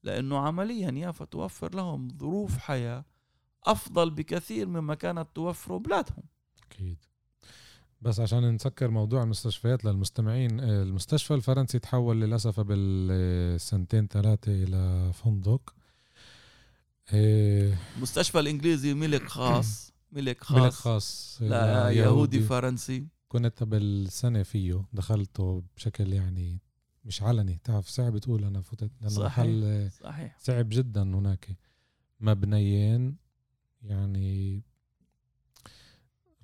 [0.06, 3.06] لأنه عمليا يافا توفر لهم ظروف حياة
[3.64, 6.24] أفضل بكثير مما كانت توفره بلادهم.
[6.64, 6.98] أكيد.
[8.02, 15.74] بس عشان نسكر موضوع المستشفيات للمستمعين المستشفى الفرنسي تحول للأسف قبل سنتين ثلاثة إلى فندق.
[17.14, 21.38] المستشفى الإنجليزي ملك خاص ملك خاص ملك خاص.
[21.42, 23.08] لا يهودي فرنسي.
[23.28, 26.62] كنت قبل سنة فيه دخلته بشكل يعني
[27.06, 27.60] مش علني.
[27.64, 30.38] تعرف صعب تقول أنا فتت صحيح محل صحيح.
[30.40, 31.58] صعب جدا هناك.
[32.20, 33.18] مبنيين
[33.82, 34.64] يعني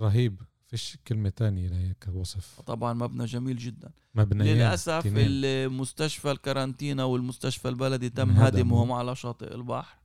[0.01, 0.41] رهيب.
[0.67, 3.91] فيش كلمة تانية لهيك وصف طبعا مبنى جميل جدا.
[4.15, 5.15] مبنيين للأسف تنين.
[5.17, 9.97] المستشفى الكارانتينا والمستشفى البلدي تم هدمهم على شاطئ البحر.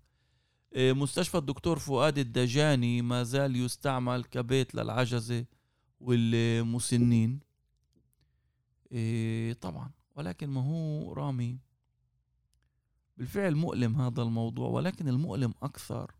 [0.74, 5.44] إيه، مستشفى الدكتور فؤاد الدجاني ما زال يستعمل كبيت للعجزة
[6.00, 7.40] والمسنين.
[8.92, 9.90] إيه، طبعا.
[10.16, 11.58] ولكن ما هو رامي.
[13.16, 16.14] بالفعل مؤلم هذا الموضوع ولكن المؤلم أكثر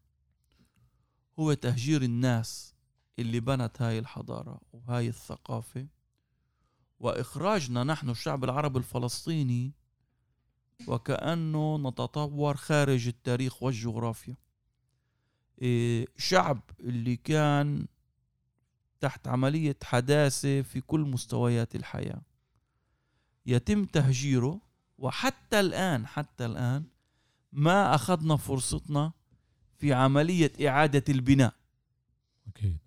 [1.39, 2.75] هو تهجير الناس
[3.19, 5.87] اللي بنت هاي الحضارة وهاي الثقافة.
[7.01, 9.73] وإخراجنا نحن الشعب العربي الفلسطيني
[10.89, 14.37] وكأنه نتطور خارج التاريخ والجغرافيا.
[15.63, 17.87] إيه، شعب اللي كان
[19.01, 22.23] تحت عملية حداثة في كل مستويات الحياة.
[23.47, 24.61] يتم تهجيره
[24.99, 26.85] وحتى الآن حتى الآن
[27.53, 29.13] ما أخذنا فرصتنا
[29.79, 31.55] في عملية إعادة البناء.
[32.49, 32.79] أكيد.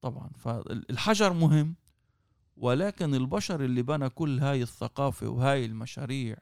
[0.00, 0.30] طبعا.
[0.36, 1.74] فالحجر مهم
[2.56, 6.36] ولكن البشر اللي بنى كل هاي الثقافة وهاي المشاريع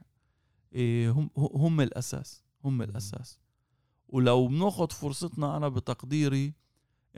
[1.06, 3.38] هم هم الأساس هم الأساس.
[4.08, 6.52] ولو بناخد فرصتنا أنا بتقديري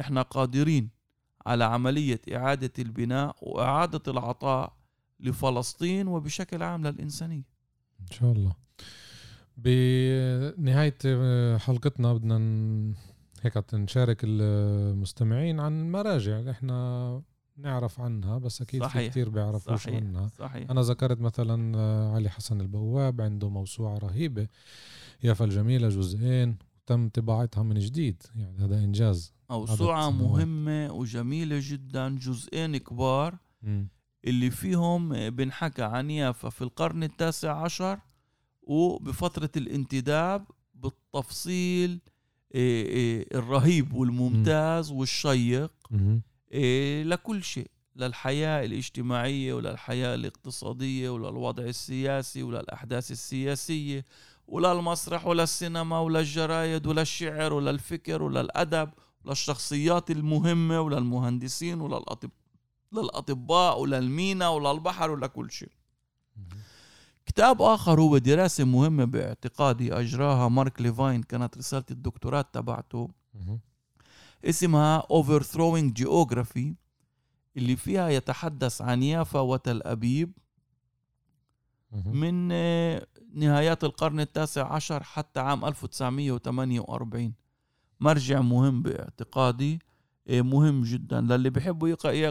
[0.01, 0.91] إحنا قادرين
[1.47, 4.76] على عملية إعادة البناء وإعادة العطاء
[5.21, 7.43] لفلسطين وبشكل عام للإنسانية
[8.01, 8.53] إن شاء الله
[9.57, 10.99] بنهاية
[11.59, 12.37] حلقتنا بدنا
[13.43, 17.23] هيك نشارك المستمعين عن المراجع اللي إحنا
[17.57, 19.03] نعرف عنها بس أكيد صحيح.
[19.03, 19.97] في كثير بيعرفوش صحيح.
[19.97, 20.71] عنها صحيح.
[20.71, 21.79] أنا ذكرت مثلا
[22.15, 24.47] علي حسن البواب عنده موسوعة رهيبة
[25.23, 26.57] يافا الجميلة جزئين
[26.87, 33.85] تم طباعتها من جديد يعني هذا إنجاز موسوعة مهمة وجميلة جدا جزئين كبار م.
[34.27, 37.99] اللي فيهم بنحكى عن يافا في القرن التاسع عشر
[38.63, 42.01] وبفترة الانتداب بالتفصيل
[42.55, 45.73] إيه، إيه، الرهيب والممتاز والشيق
[46.53, 54.05] إيه، لكل شيء للحياة الاجتماعية وللحياة الاقتصادية وللوضع السياسي وللأحداث السياسية
[54.49, 58.91] وللمسرح وللسينما وللجرايد وللشعر وللفكر وللأدب
[59.25, 62.46] وللشخصيات المهمة وللمهندسين وللأطباء
[63.77, 65.73] وللمينا وللبحر ولكل شيء.
[67.27, 73.09] كتاب آخر هو دراسة مهمة باعتقادي أجراها مارك ليفاين كانت رسالة الدكتوراه تبعته.
[74.45, 76.75] اسمها Overthrowing Geography
[77.57, 80.33] اللي فيها يتحدث عن يافا وتل أبيب
[81.93, 82.49] من
[83.35, 87.35] نهايات القرن التاسع عشر حتى عام 1948
[88.01, 89.79] مرجع مهم باعتقادي.
[90.29, 91.21] مهم جدا.
[91.21, 91.89] للي بيحبوا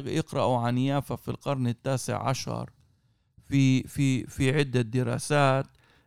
[0.07, 2.69] يقرأوا عن يافا في القرن التاسع عشر
[3.43, 5.65] في في في عدة دراسات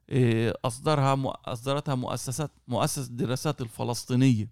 [0.09, 4.51] إيه، أصدرها أصدرتها مؤسسات مؤسسه الدراسات الفلسطينية.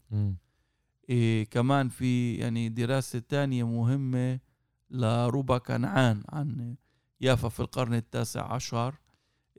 [1.10, 4.40] إيه كمان في يعني دراسة تانية مهمة
[4.90, 6.76] لروبا كنعان عن
[7.20, 8.94] يافا في القرن التاسع عشر.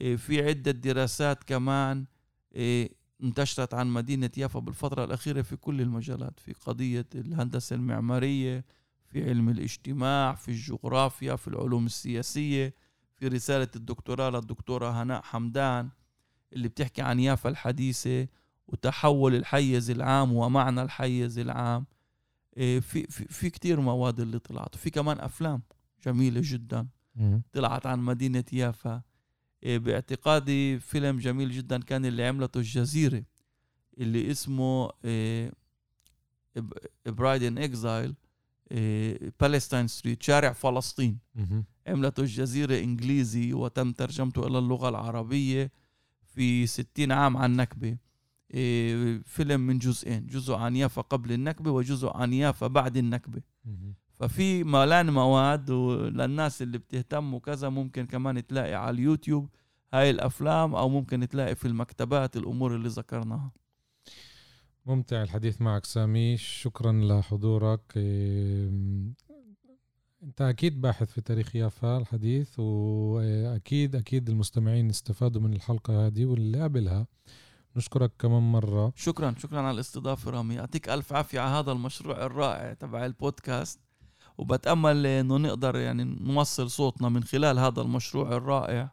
[0.01, 2.05] إيه في عدة دراسات كمان
[2.55, 2.91] إيه
[3.23, 8.65] انتشرت عن مدينة يافا بالفترة الأخيرة في كل المجالات في قضية الهندسة المعمارية
[9.05, 12.73] في علم الاجتماع في الجغرافيا في العلوم السياسية
[13.15, 15.89] في رسالة الدكتوراه للدكتورة هناء حمدان
[16.53, 18.27] اللي بتحكي عن يافا الحديثة
[18.67, 21.85] وتحول الحيز العام ومعنى الحيز العام.
[22.57, 25.61] إيه، في في, في كتير مواد اللي طلعت وفي كمان أفلام
[26.05, 26.87] جميلة جدا
[27.53, 29.01] طلعت عن مدينة يافا.
[29.67, 33.23] باعتقادي فيلم جميل جدا كان اللي عملته الجزيرة
[33.97, 34.91] اللي اسمه
[37.05, 38.15] Pride in Exile
[39.39, 41.17] Palestine Street شارع فلسطين.
[41.87, 45.71] عملته الجزيرة إنجليزي وتم ترجمته إلى اللغة العربية
[46.25, 47.97] في ستين عام عن النكبة
[48.53, 53.41] إيه، فيلم من جزئين جزء عن يافا قبل النكبة وجزء عن يافا بعد النكبة.
[54.19, 59.49] ففي مالان مواد للناس اللي بتهتم وكذا ممكن كمان تلاقي على اليوتيوب
[59.93, 63.51] هاي الأفلام أو ممكن تلاقي في المكتبات الأمور اللي ذكرناها.
[64.85, 66.37] ممتع الحديث معك سامي.
[66.37, 67.81] شكرا لحضورك.
[67.97, 68.69] إيه،
[70.23, 76.63] أنت أكيد باحث في تاريخ يافا الحديث وأكيد أكيد المستمعين استفادوا من الحلقة هذه واللي
[76.63, 77.07] قبلها.
[77.75, 78.93] نشكرك كمان مرة.
[78.95, 80.55] شكرا شكرا على الاستضافة رامي.
[80.55, 83.86] يعطيك ألف عافية على هذا المشروع الرائع تبع البودكاست.
[84.37, 88.91] وبتأمل إنه نقدر يعني نوصل صوتنا من خلال هذا المشروع الرائع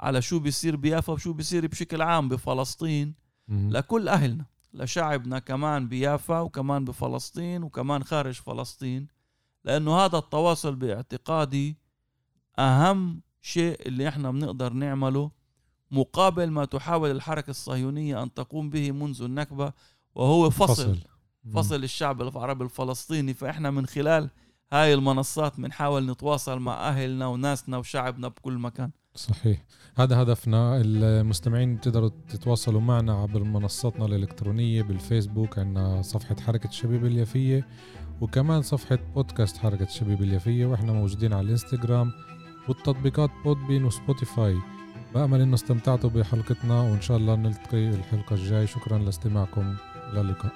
[0.00, 3.14] على شو بيصير بيافا وشو بيصير بشكل عام بفلسطين
[3.48, 9.08] م- لكل أهلنا لشعبنا كمان بيافا وكمان بفلسطين وكمان خارج فلسطين
[9.64, 11.76] لأنه هذا التواصل باعتقادي
[12.58, 15.30] أهم شيء اللي إحنا بنقدر نعمله
[15.90, 19.72] مقابل ما تحاول الحركة الصهيونية أن تقوم به منذ النكبة
[20.14, 20.98] وهو فصل فصل,
[21.54, 23.34] فصل الشعب العربي الفلسطيني.
[23.34, 24.30] فإحنا من خلال
[24.74, 28.90] هاي المنصات بنحاول نتواصل مع أهلنا وناسنا وشعبنا بكل مكان.
[29.14, 29.64] صحيح.
[29.96, 30.80] هذا هدفنا.
[30.84, 37.68] المستمعين بتقدروا تتواصلوا معنا عبر منصاتنا الإلكترونية بالفيسبوك عندنا صفحة حركة الشبيبة اليافية
[38.20, 42.12] وكمان صفحة بودكاست حركة الشبيب اليافية وإحنا موجودين على الإنستغرام
[42.68, 44.56] والتطبيقات بودبين وسبوتيفاي
[45.14, 49.76] بأمل إنه استمتعتوا بحلقتنا وإن شاء الله نلتقي الحلقة الجاي شكرا لاستماعكم.
[50.12, 50.52] إلى اللقاء.